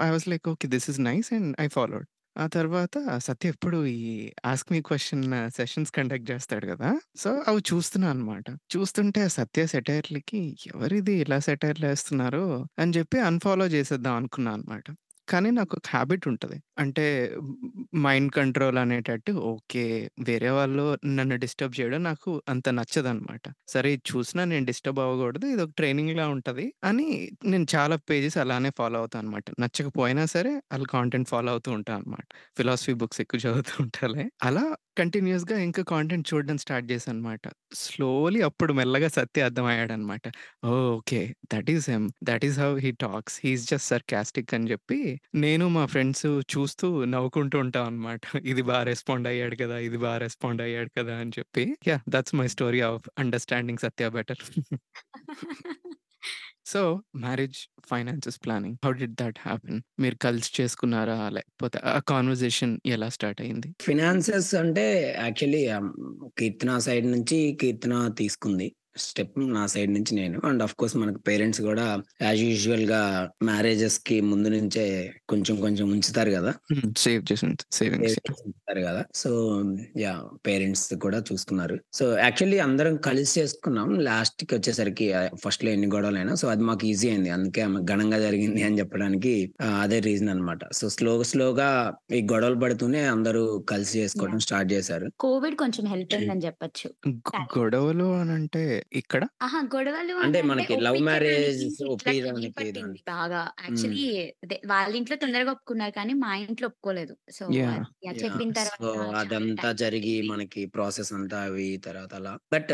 [0.00, 0.68] I was like okay.
[0.74, 2.06] This is nice and I followed.
[2.38, 4.02] ఆ తర్వాత సత్య ఎప్పుడు ఈ
[4.44, 5.24] ask me question
[5.56, 6.90] sessions conduct చేస్తాడు కదా!
[7.16, 8.44] సో, అవి చూస్తున్నా అన్నమాట.
[8.74, 12.44] చూస్తుంటే సత్య సెటైర్‌లకి ఎవరిది ఇలా సెటైర్‌లేస్తున్నారు
[12.78, 14.86] అని చెప్పి అన్‌ఫాలో చేసేద్దాం అనుకున్నా అనమాట
[15.28, 16.56] కానీ నాకు ఒక హ్యాబిట్ ఉంటది.
[16.78, 17.04] అంటే
[18.04, 19.84] మైండ్ కంట్రోల్ అనేటట్టు ఓకే.
[20.22, 25.46] వేరే వాళ్ళు నన్ను డిస్టర్బ్ చేయడం నాకు అంత నచ్చదనమాట సరే ఇది చూసినా నేను డిస్టర్బ్ అవ్వకూడదు.
[25.48, 27.06] ఇదొక ట్రైనింగ్‌లా ఉంటది అని
[27.46, 32.26] నేను చాలా పేజెస్ అలానే ఫాలో అవుతా అనమాట నచ్చకపోయినా సరే ఆళ్ళ కాంటెంట్ ఫాలో అవుతూ ఉంటా అనమాట
[32.56, 34.24] ఫిలాసఫీ బుక్స్ ఎక్కువ చదువుతూ ఉంటాలే.
[34.42, 34.64] అలా
[34.98, 37.44] కంటిన్యూయస్‌గా ఇంకా కాంటెంట్ చూడడం స్టార్ట్ చేశానన్నమాట.
[37.82, 40.24] స్లోలీ అప్పుడు మెల్లగా సత్య అర్థమయ్యాడన్నమాట.
[40.66, 40.86] ఓహ్!
[40.92, 41.20] Okay.
[41.52, 42.06] That is him.
[42.24, 43.36] That is how he talks.
[43.42, 44.98] He is just sarcastic అని చెప్పి
[45.38, 49.78] నేను మా ఫ్రెండ్స్ చూస్తూ నవ్వుకుంటూ ఉంటాం అనమాట ఇది బా రెస్పాండ్ అయ్యాడు కదా!
[49.88, 51.16] ఇది బా రెస్పాండ్ అయ్యాడు కదా!
[51.22, 51.64] అని చెప్పి.
[51.88, 52.02] Yeah!
[52.14, 54.42] That's my story of understanding Satya better.
[56.70, 57.58] So, marriage
[57.88, 59.80] finances planning how did that happen?
[60.00, 61.28] మీరు కలిసి చేసుకున్నారా?
[61.28, 63.74] లేకపోతే ఆ కాన్వర్జేషన్ ఎలా స్టార్ట్ అయింది?
[63.80, 65.88] ఫినాన్సెస్ అంటే యాక్చువల్లీ um,
[66.38, 68.72] కీర్తన సైడ్ నుంచి కీర్తన తీసుకుంది.
[69.04, 70.38] స్టెప్ నా సైడ్ నుంచి నేను.
[70.48, 71.86] అండ్ ఆఫ్ కోర్స్ మనకు పేరెంట్స్ గూడా
[72.22, 73.02] యాజ్ యూజువల్‌గా
[73.44, 74.86] మ్యారేజెస్‌కి ముందు నుంచే
[75.28, 76.32] కొంచెం కొంచెం ఉంచుతారు!
[76.70, 76.88] హ్మ్.
[77.00, 77.44] సేవ్ చేసి
[78.44, 79.02] ఉంచుతారు గదా!
[79.14, 79.30] So,
[79.98, 80.24] yeah!
[80.46, 81.76] పేరెంట్స్ కూడా చూసుకున్నారు.
[81.92, 83.88] సో, యాక్చువల్లీ అందరం కలిసి చేసుకున్నాం.
[84.08, 87.30] లాస్ట్‌కి వచ్చేసరికి ఆహ్, ఫస్ట్‌లో ఎన్ని గొడవలైనా సో, అది మాకు ఈజీ అయింది.
[87.36, 89.34] అందుకే ఘనంగా జరిగింది అని చెప్పడానికి
[89.78, 90.62] అదే రీజన్ అన్నమాట.
[90.72, 91.68] సో, స్లో స్లోగా
[92.12, 94.40] ఈ గొడవలు పడుతూనే అందరూ కలిసి చేసుకోవడం!
[94.46, 95.08] స్టార్ట్ చేశారు.
[95.20, 96.88] కోవిడ్ కొంచెం హెల్ప్ అయిందని చెప్పొచ్చు.
[97.28, 97.32] గొ.
[97.54, 99.22] గొడవలు అనంటే ఇక్కడ?
[99.42, 99.58] అహా!
[99.72, 101.62] గొడవలు అంటే మనకి లవ్ మ్యారేజ్.
[103.08, 103.40] బాగా.
[103.64, 104.06] యాక్చువల్లీ
[104.72, 107.14] వాళ్ళ ఇంట్లో తొందరగా ఒప్పుకున్నారు కానీ మా ఇంట్లో ఒప్పుకోలేదు.
[107.38, 107.46] సో!
[108.14, 108.84] చెప్పిన తర్వాత
[109.20, 110.14] అదంతా జరిగి.
[110.30, 112.32] మనకి ప్రాసెస్ అంతా అవి తర్వాత అలా.
[112.54, 112.72] బట్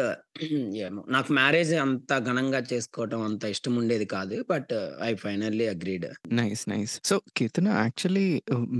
[1.14, 4.36] నాకు మ్యారేజ్ అంత ఘనంగా చేసుకోవటం అంత ఇష్టం ఉండేది కాదు.
[4.50, 6.06] But I finally agreed.
[6.34, 6.62] Nice.
[6.68, 6.94] Nice.
[7.04, 8.26] So, Keerthana actually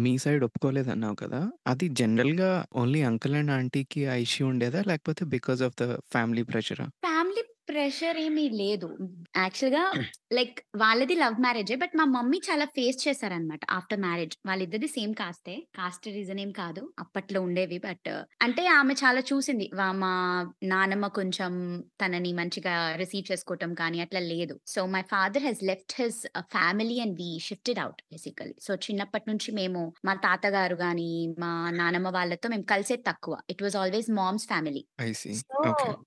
[0.05, 1.41] me side ఒప్పుకోలేదన్నావు కదా!
[1.73, 4.83] అది జనరల్‌గా ఓన్లీ అంకుల్ అండ్ ఆంటీకి ఆ ఇష్యూ ఉండేదా?
[4.91, 6.87] లేకపోతే బికాస్ ఆఫ్ ద ఫ్యామిలీ ప్రెషరా?
[7.69, 8.89] ప్రెషర్ ఏమీ లేదు.
[9.37, 9.83] యాక్చువల్‌గా
[10.37, 11.75] లైక్ వాళ్ళది లవ్ మ్యారేజే.
[11.83, 14.35] బట్ మా మమ్మీ చాలా ఫేస్ చేశారన్నమాట ఆఫ్టర్ మ్యారేజ్.
[14.49, 15.55] వాళ్ళిద్దరిది సేమ్ కాస్టే.
[15.79, 16.83] కాస్ట్ రీజన్ ఏం కాదు.
[16.99, 17.79] అప్పట్లో ఉండేవి.
[17.87, 18.11] బట్
[18.41, 19.67] అంటే ఆమె చాలా చూసింది.
[20.03, 20.13] మా
[20.73, 21.53] నానమ్మ కొంచెం
[22.03, 24.57] తనని మంచిగా రిసీవ్ చేసుకోవటం కానీ అట్లా లేదు.
[24.67, 26.21] So, my father has left his
[26.55, 28.57] family and we shifted out basically.
[28.61, 33.35] So, చిన్నప్పటి నుంచి మేము మా తాతగారు గాని, మా నానమ్మ వాళ్ళతో మేము కలిసేది తక్కువ.
[33.51, 34.85] It was always mom's family.
[35.15, 35.33] See.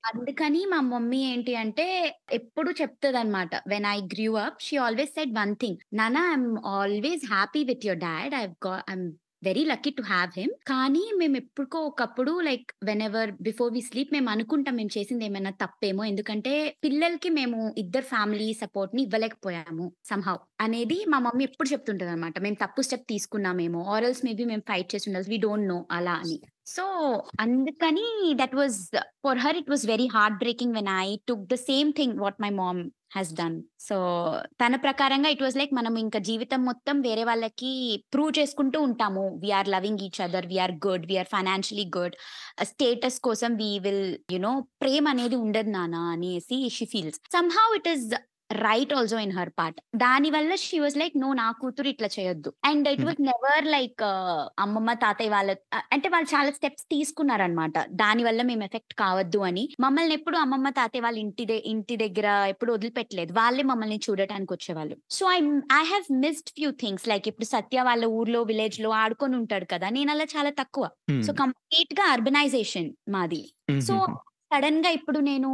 [0.10, 1.86] అందుకని మా మమ్మీ ఏంటి అంటే
[2.32, 5.80] ఎప్పుడు చెప్తుంది అనమాట when I grew up she always said one thing.
[5.94, 8.36] నానా I'm always happy with your dad.
[8.36, 9.06] I have
[9.44, 10.54] very lucky to have him.
[10.68, 12.72] కానీ మేము ఎప్పుడుకో ఒకప్పుడు like
[13.02, 16.04] whenever before we sleep మేము అనుకుంటాం మేము చేసింది ఏమైనా తప్పేమో.
[16.04, 22.36] ఎందుకంటే పిల్లలకి మేము ఇద్దరు ఫ్యామిలీ సపోర్ట్ని ఇవ్వలేకపోయాము సంహౌ అనేది మా మమ్మీ ఎప్పుడు చెప్తుంటదన్నమాట.
[22.40, 26.16] మేము తప్పు స్టెప్ తీసుకున్నామేమో ఆర్ ఎల్స్ మేబీ మేము ఫైట్ చేసి ఉండాలి వి డోంట్ నో అలా
[26.24, 26.38] అని.
[26.68, 26.84] సో,
[27.40, 31.94] అందుకని that was for her it was very heart breaking when I took the same
[31.94, 33.64] thing what my mom has done.
[33.80, 33.96] So,
[34.52, 39.40] తన ప్రకారంగా ఇట్ వాస్ లైక్ మనం ఇంకా జీవితం మొత్తం వేరే వాళ్ళకి ప్రూవ్ చేసుకుంటూ ఉంటాము.
[39.44, 40.48] We are loving each other.
[40.48, 41.06] We are good.
[41.06, 42.16] We are good.
[42.64, 47.20] Status కోసం వి విల్ యునో ప్రేమ్ ప్రేమ అనేది ఉండదు నానా అనేసి she feels.
[47.34, 48.14] Somehow it is
[48.50, 49.80] right also in her part.
[49.98, 52.50] దానివల్ల షీ వాస్ లైక్ నో నా కూతురు ఇట్లా చేయొద్దు.
[52.66, 53.04] And it.
[53.08, 54.04] Was never like
[54.60, 57.74] అమ్మమ్మ, తాతయ్య వాళ్ళ ఆహ్, అంటే వాళ్ళు చాలా స్టెప్స్ తీసుకున్నారన్నమాట.
[57.98, 59.66] దానివల్ల మేము ఎఫెక్ట్ కావద్దు అని.
[59.80, 63.34] మమ్మల్ని ఎప్పుడు అమ్మమ్మ, తాతయ్య వాళ్ళ ఇంటి ఇంటి దగ్గర ఎప్పుడు వదిలిపెట్టలేదు.
[63.34, 64.96] వాళ్ళే మమ్మల్ని చూడటానికి వచ్చేవాళ్ళు.
[65.12, 65.40] So, I
[65.74, 69.90] I have missed few things like ఇప్పుడు సత్య వాళ్ళ ఊర్లో, విలేజ్‌లో ఆడుకొని ఉంటాడు కదా!
[69.92, 70.86] నేను అలా చాలా తక్కువ.
[71.22, 71.38] సో, హ్మ్.
[71.42, 73.44] కంప్లీట్‌గా అర్బనైజేషన్ మాది.
[73.82, 73.96] సో,
[74.52, 75.50] సడన్గా ఇప్పుడు నేను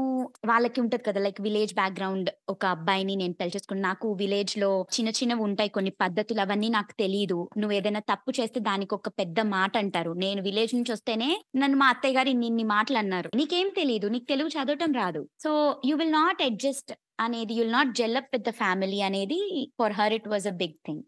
[0.49, 1.19] వాళ్ళకి ఉంటది కదా!
[1.19, 6.41] లైక్ విలేజ్ బ్యాక్‌గ్రౌండ్ ఒక అబ్బాయిని నేను పెళ్ళి చేసుకుని నాకు విలేజ్లో చిన్న చిన్నవి ఉంటాయి కొన్ని పద్ధతులు
[6.43, 10.11] అవన్నీ నాకు తెలియదు నువ్వు ఏదైనా తప్పు చేస్తే దానికి ఒక పెద్ద మాట అంటారు.
[10.23, 11.29] నేను విలేజ్ నుంచి వస్తేనే
[11.61, 13.31] నన్ను మా అత్తయ్య గారు ఇన్ని మాటలు అన్నారు.
[13.35, 15.23] నీకేం తెలియదు నీకు తెలుగు చదవటం రాదు.
[15.39, 15.51] So,
[15.85, 19.39] you will not adjust అనేది you will not gel up with the family అనేది
[19.79, 21.03] for her it was a big thing.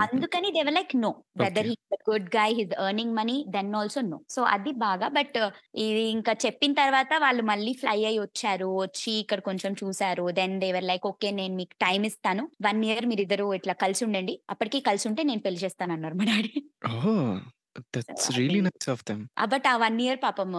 [0.00, 1.10] అందుకని they were like no.
[1.36, 1.66] Whether.
[1.66, 1.76] He
[2.10, 2.52] good guy.
[2.52, 4.20] He is earning money then also no.
[4.30, 5.38] So, అది బాగా but
[5.74, 8.76] ఇది ఇంకా చెప్పిన తర్వాత వాళ్ళు మళ్ళీ ఫ్లై అయ్యి వచ్చారు.
[8.80, 10.30] వచ్చి ఇక్కడ కొంచెం చూసారు.
[10.30, 12.44] Then they were like okay నేను మీకు టైమ్ ఇస్తాను.
[12.68, 14.40] 1 ఇయర్ మీరిద్దరు ఇట్లా కలిసి ఉండండి.
[14.50, 16.54] అప్పటికి కలిసి ఉంటే నేను పెళ్ళి చేస్తానన్నారు మా daddy.
[17.96, 19.22] That's really nice of them.
[19.52, 20.50] But ఆ 1 ఇయర్ పాపం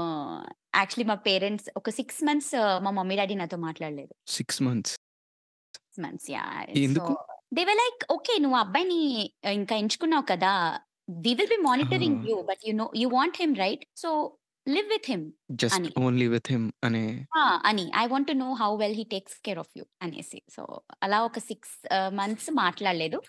[0.76, 4.11] యాక్చువల్లీ మా పేరెంట్స్ ఒక 6 మంత్స్ మా మమ్మీ, డాడీ నాతో మాట్లాడలేదు.
[4.34, 4.93] 6 మంత్స్.
[5.76, 6.28] 6 మంత్స్!
[6.30, 7.13] సో, ఎందుకు?
[7.57, 8.99] దే వర్ లైక్ ఓకే నువ్వు అబ్బాయిని
[9.53, 10.53] ఇంకా ఎంచుకున్నావు కదా!
[11.22, 12.20] We will be monitoring!
[12.30, 12.38] You.
[12.49, 13.86] But you know you want him right?
[13.97, 14.09] So,
[14.67, 15.24] live with him
[15.59, 15.89] just అని.
[16.01, 17.03] ఓన్లీ విత్ హిమ్ అనే
[17.36, 17.43] ఆ!
[17.70, 17.86] అని.
[17.95, 20.39] I want to know how well he takes care of you అనేసి.
[20.55, 20.63] So,
[21.03, 21.63] అలా ఒక 6
[21.97, 23.20] ah, months మాట్లాడలేదు.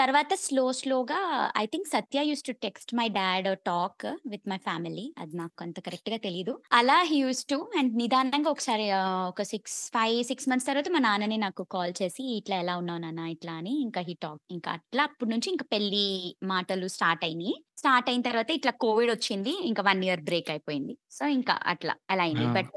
[0.00, 1.18] తర్వాత slow స్లోగా
[1.56, 5.06] I think Satya used to text my dad talk with my family.
[5.18, 6.52] అది నాకు అంత కరెక్ట్‌గా తెలీదు.
[6.78, 8.86] అలా హి యూజ్డ్ టు అండ్ నిదానంగా ఒకసారి
[9.30, 13.24] ఒక 6, 5, 6 మంత్స్ తర్వాత మా నాన్ననే నాకు కాల్ చేసి ఇట్లా ఎలా ఉన్నావు నాన్న
[13.34, 14.42] ఇట్లా అని ఇంకా హి టాక్.
[14.56, 16.06] ఇంకా అట్లా అప్పటి నుంచి ఇంకా పెళ్ళి
[16.50, 17.54] మాటలు స్టార్ట్ అయినియి.
[17.78, 19.52] స్టార్ట్ అయిన తర్వాత ఇట్లా కోవిడ్ వచ్చింది.
[19.68, 20.94] ఇంకా 1 ఇయర్ బ్రేక్ అయిపోయింది.
[21.10, 22.46] సో, ఇంకా అట్లా అలా అయింది.
[22.56, 22.72] బట్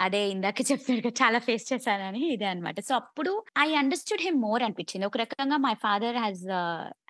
[0.00, 1.10] అదే ఇందాక చెప్పారు!
[1.20, 2.78] చాలా ఫేస్ చేశానని ఇదే అన్నమాట.
[2.80, 5.06] సో, అప్పుడు ఐ అండర్‌స్టూడ్ హిమ్ మోర్ అనిపించింది.
[5.08, 6.55] ఒక రకంగా my father has ah,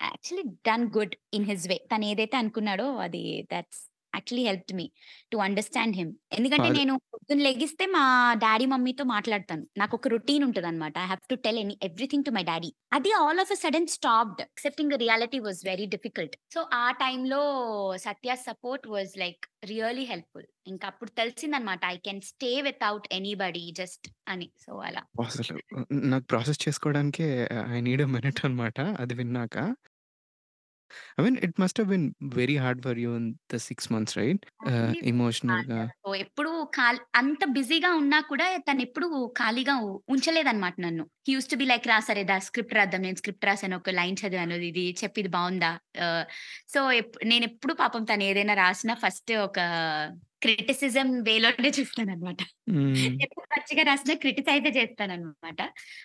[0.03, 1.77] actually done good in his way.
[1.93, 3.23] తను ఏదైతే అనుకున్నాడో అది
[3.53, 3.83] that's
[4.17, 4.87] actually helped me
[5.33, 6.13] to understand him.
[6.33, 8.05] ఎందుకంటే నేను పొద్దున్న లెగిస్తే మా
[8.35, 9.67] డ్యాడీ, మమ్మీతో మాట్లాడతాను.
[9.79, 10.99] నాకొక రొటీన్ ఉంటదనమాట.
[10.99, 12.71] I have to tell any everything to my daddy.
[12.93, 14.41] అది all of a sudden stopped.
[14.43, 16.37] Accepting the reality was very difficult.
[16.55, 17.43] So, ఆ టైంలో
[17.99, 20.49] Satya support was like really helpful.
[20.67, 21.81] ఇంకా అప్పుడు తెలిసిందనమాట.
[21.87, 24.51] I can stay without anybody just అని.
[24.59, 25.05] So, అలా.
[25.25, 25.55] అసలు
[26.07, 27.27] నాకు process చేసుకోవడానికే
[27.69, 28.79] ఐ నీడ్ ఎ మినిట్ అనమాట.
[29.01, 29.57] అది విన్నాక.
[31.17, 32.07] I mean it must have been
[32.37, 34.45] very hard for you in the 6 months right?
[34.67, 35.81] Ah, only ఎమోషనల్‌గా.
[36.03, 36.53] సో, ఎప్పుడు
[37.15, 41.05] అంత బిజీగా ఉన్నా కూడా తనెప్పుడు ఖాళీగా ఉ ఉంచలేదనమాట నన్ను.
[41.27, 43.03] He used to be like రా సరే దా స్క్రిప్ట్ రాద్దాం.
[43.03, 43.77] నేను స్క్రిప్ట్ రాసాను.
[43.77, 44.57] ఒక లైన్ చదివాను.
[44.71, 45.73] ఇది చెప్పు ఇది బావుందా?
[46.01, 46.25] ఆహ్,
[46.69, 49.59] సో, ఎప్ నేనెప్పుడు పాపం తను ఏదైనా రాసినా ఫస్ట్ ఒక
[50.55, 51.71] క్రిటిసిజం వేలోనే.
[52.71, 52.97] హ్మ్.
[53.23, 55.63] ఎప్పుడు మంచిగా రాసినా క్రిటిసైజే చేస్తాననమాట.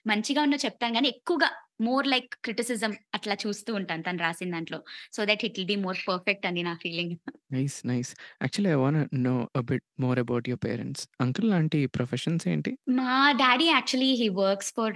[0.07, 4.83] మంచిగా ఉన్న చెప్తాను గానీ ఎక్కువగా మోర్ లైక్ క్రిటిసిజం అట్లా చూస్తూ ఉంటాను తను రాసిన దాంట్లో.
[5.13, 7.15] So, that it will be more perfect అని నా feeling.
[7.53, 7.87] Nice.
[7.87, 8.15] Nice.
[8.41, 11.07] Actually I want know a bit more about your parents.
[11.21, 12.77] Uncle aunty professions ఏంటి?
[12.89, 14.95] మా daddy actually he works for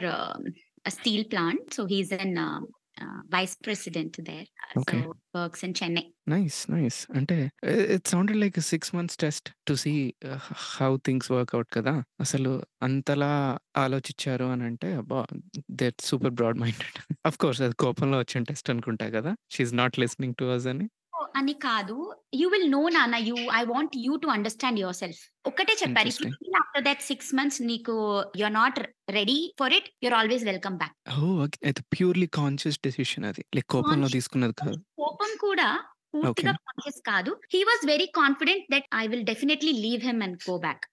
[0.90, 1.74] steel plant.
[1.74, 2.14] So, he is
[2.98, 4.48] ah, vice president there.
[4.76, 4.98] So, okay.
[5.36, 6.04] Works in Chennai.
[6.28, 6.60] Nice.
[6.70, 7.00] Nice.
[7.18, 7.38] అంటే
[7.72, 9.94] ఇ it sounded like a 6 months test to see
[10.46, 11.94] హ how things work out కదా!
[12.20, 13.32] అసలు అంతలా
[13.78, 15.22] ఆలోచించారు అనంటే అబ్బా!
[15.80, 16.98] They are super broad minded.
[17.30, 19.34] Of course అది కోపంలో వచ్చిన టెస్ట్ అనుకుంటా కదా!
[19.52, 20.88] She is not listening to us అని.
[21.36, 21.98] అని కాదు.
[22.36, 25.22] యూ విల్ నో నాన్న you I want you to understand yourself.
[25.46, 26.12] ఒక్కటే చెప్పారు.
[26.62, 27.96] ఆఫ్టర్ దట్ 6 మంత్స్ నీకు
[28.40, 28.80] you are not
[29.12, 29.90] ready for it.
[30.04, 30.96] You are always welcome back.
[31.92, 33.44] Purely conscious decision అది.
[33.56, 34.78] Like కోపంలో తీసుకున్నది కాదు.
[35.00, 35.68] కోపం కూడా.
[36.16, 37.34] పూర్తిగా కాన్షియస్ కాదు.
[37.54, 40.86] He was very confident that I will definitely leave him and go back.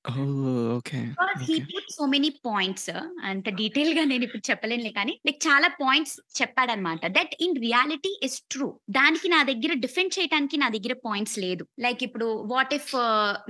[1.41, 1.57] He.
[1.68, 2.89] Put so many points
[3.29, 7.03] అంత డీటెయిల్‌గా నేను ఇప్పుడు చెప్పలేనులే కానీ లైక్ చాలా points చెప్పాడన్నమాట.
[7.16, 8.68] That in reality is true.
[8.97, 11.64] దానికి నా దగ్గర డిఫెండ్ చేయడానికి నా దగ్గర పాయింట్స్ లేదు.
[11.85, 12.91] లైక్ ఇప్పుడు వాట్ ఇఫ్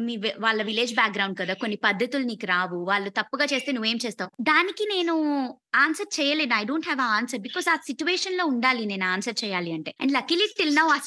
[0.05, 1.55] మీ వి వాళ్ళ విలేజ్ బ్యాక్‌గ్రౌండ్ కదా!
[1.63, 2.79] కొన్ని పద్ధతులు నీకు రావు.
[2.85, 4.31] వాళ్ళు తప్పుగా చేస్తే నువ్వేం చేస్తావు?
[4.51, 5.15] దానికి నేను
[5.79, 6.55] ఆన్సర్ చేయలేను.
[6.55, 7.41] I don't have a answer.
[7.47, 9.91] Because ఆ సిట్యుయేషన్‌లో ఉండాలి నేను ఆన్సర్ చేయాలి అంటే.
[10.03, 10.99] అండ్ లక్కీలీ టిల్ నౌ ఆ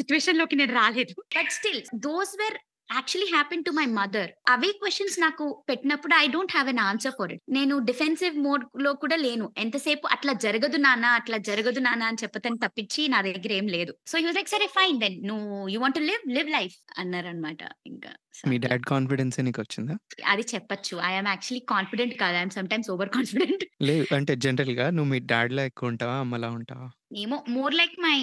[0.55, 1.13] సిట్యుయేషన్‌లోకి నేను రాలేదు.
[1.35, 2.57] But still those where
[2.89, 4.31] actually happen to my mother.
[4.49, 7.41] Away questions నాకు పెట్టినప్పుడు I don't have an answer for it.
[7.49, 9.45] నేను డిఫెన్సివ్ మోడ్‌లో కూడా లేను.
[9.57, 13.93] ఎంతసేపు అట్లా జరగదు నాన్న, అట్లా జరగదు నాన్న అని చెప్పతను తప్పించి నా దగ్గర ఏం లేదు.
[14.05, 17.61] సో, హి వాస్ లైక్ సరే ఫైన్ దెన్ నువ్వు you want to live live life అన్నారన్నమాట
[17.85, 18.11] ఇంకా.
[18.33, 18.57] So, me.
[18.65, 19.95] డాడ్ కాన్ఫిడెన్సే నీకొచ్చిందా?
[20.33, 20.95] అది చెప్పొచ్చు.
[21.03, 22.35] ఐ యామ్ యాక్చువల్లీ కాన్ఫిడెంట్ కాదు.
[22.35, 23.65] I am sometimes over confident.
[23.81, 24.05] లేదు.
[24.17, 26.17] అంటే జనరల్‌గా నువ్వు మీ డాడ్‌లా ఎక్కువ ఉంటావా?
[26.23, 26.87] అమ్మలా ఉంటావా?
[27.15, 28.19] ఏమో more like my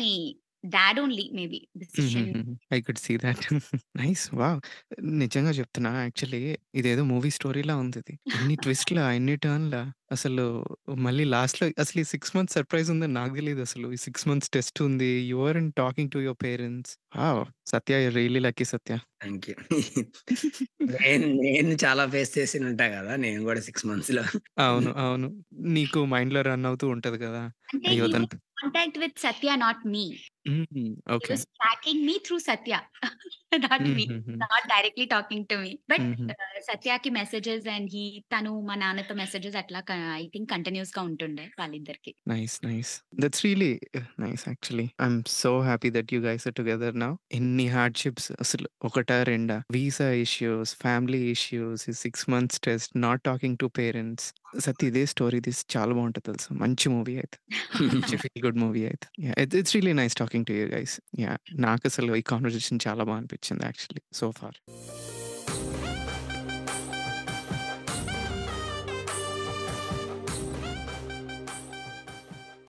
[0.65, 2.33] dad only maybe decision.
[2.71, 3.45] I could see that.
[4.01, 4.25] Nice.
[4.35, 4.59] Wow!
[5.23, 6.41] నిజంగా చెప్తున్నా యాక్చువల్లీ
[6.75, 8.15] ఇదేదో మూవీ స్టోరీలా ఉందిది.
[8.37, 9.83] ఇన్ని ట్విస్ట్‌లా, ఇన్ని టర్న్‌లా
[10.13, 10.45] అసలు
[11.05, 13.89] మళ్ళీ లాస్ట్‌లో అసలు ఈ 6 మంత్స్ సర్ప్రైజ్ ఉందని నాకు తెలీదసలు.
[13.93, 15.13] ఈ 6 మంత్స్ టెస్ట్ ఉంది.
[15.31, 16.95] You weren't talking to your parents.
[17.19, 17.43] Wow!
[17.73, 19.03] Satya you are really lucky Satya.
[19.47, 19.55] You.
[20.97, 23.15] నేను నేను చాలా ఫేస్ చేసి ఉంటా గదా!
[23.25, 24.25] నేను గూడా 6 మంత్స్‌లో.
[24.61, 24.91] అవును.
[25.03, 25.29] అవును.
[25.75, 27.43] నీకు మైండ్‌లో రన్ అవుతూ ఉంటది కదా!
[27.71, 28.07] అంటే అయ్యో!
[28.57, 30.07] Contact with Satya not me.
[30.47, 31.35] Mm, he okay.
[31.35, 32.83] was tracking me through Satya.
[33.67, 34.07] Not me.
[34.45, 35.73] Not directly talking to me.
[35.89, 36.07] But
[36.69, 39.81] సత్యకి messages and he తను మా నాన్నతో మెసేజెస్ అట్లా
[40.17, 42.13] ఐ థింక్ కంటిన్యూయస్‌గా ఉంటుండే వాళ్ళిద్దరికి.
[42.27, 42.57] Nice.
[42.65, 42.91] Nice.
[43.23, 43.71] That's really
[44.21, 44.85] nice actually.
[44.97, 47.09] I am so happy that you guys are together now.
[47.39, 49.17] ఎన్ని hardships అసలు ఒకటా?
[49.25, 49.57] రెండా?
[49.77, 54.29] Visa issues, family issues, 6 months test, not talking to parents.
[54.61, 56.51] Satya ఇదే story తీస్తే చాలా బావుంటది తెలుసా?
[56.63, 57.39] మంచి మూవీ అయితే.
[57.91, 59.07] మంచి ఫీల్ గుడ్ మూవీ అయితే.
[59.57, 60.95] It's really nice talking to you guys.
[61.23, 61.39] Yeah!
[61.65, 64.53] నాకసలు ఈ కన్వర్జేషన్ చాలా బా అనిపించింది actually so far.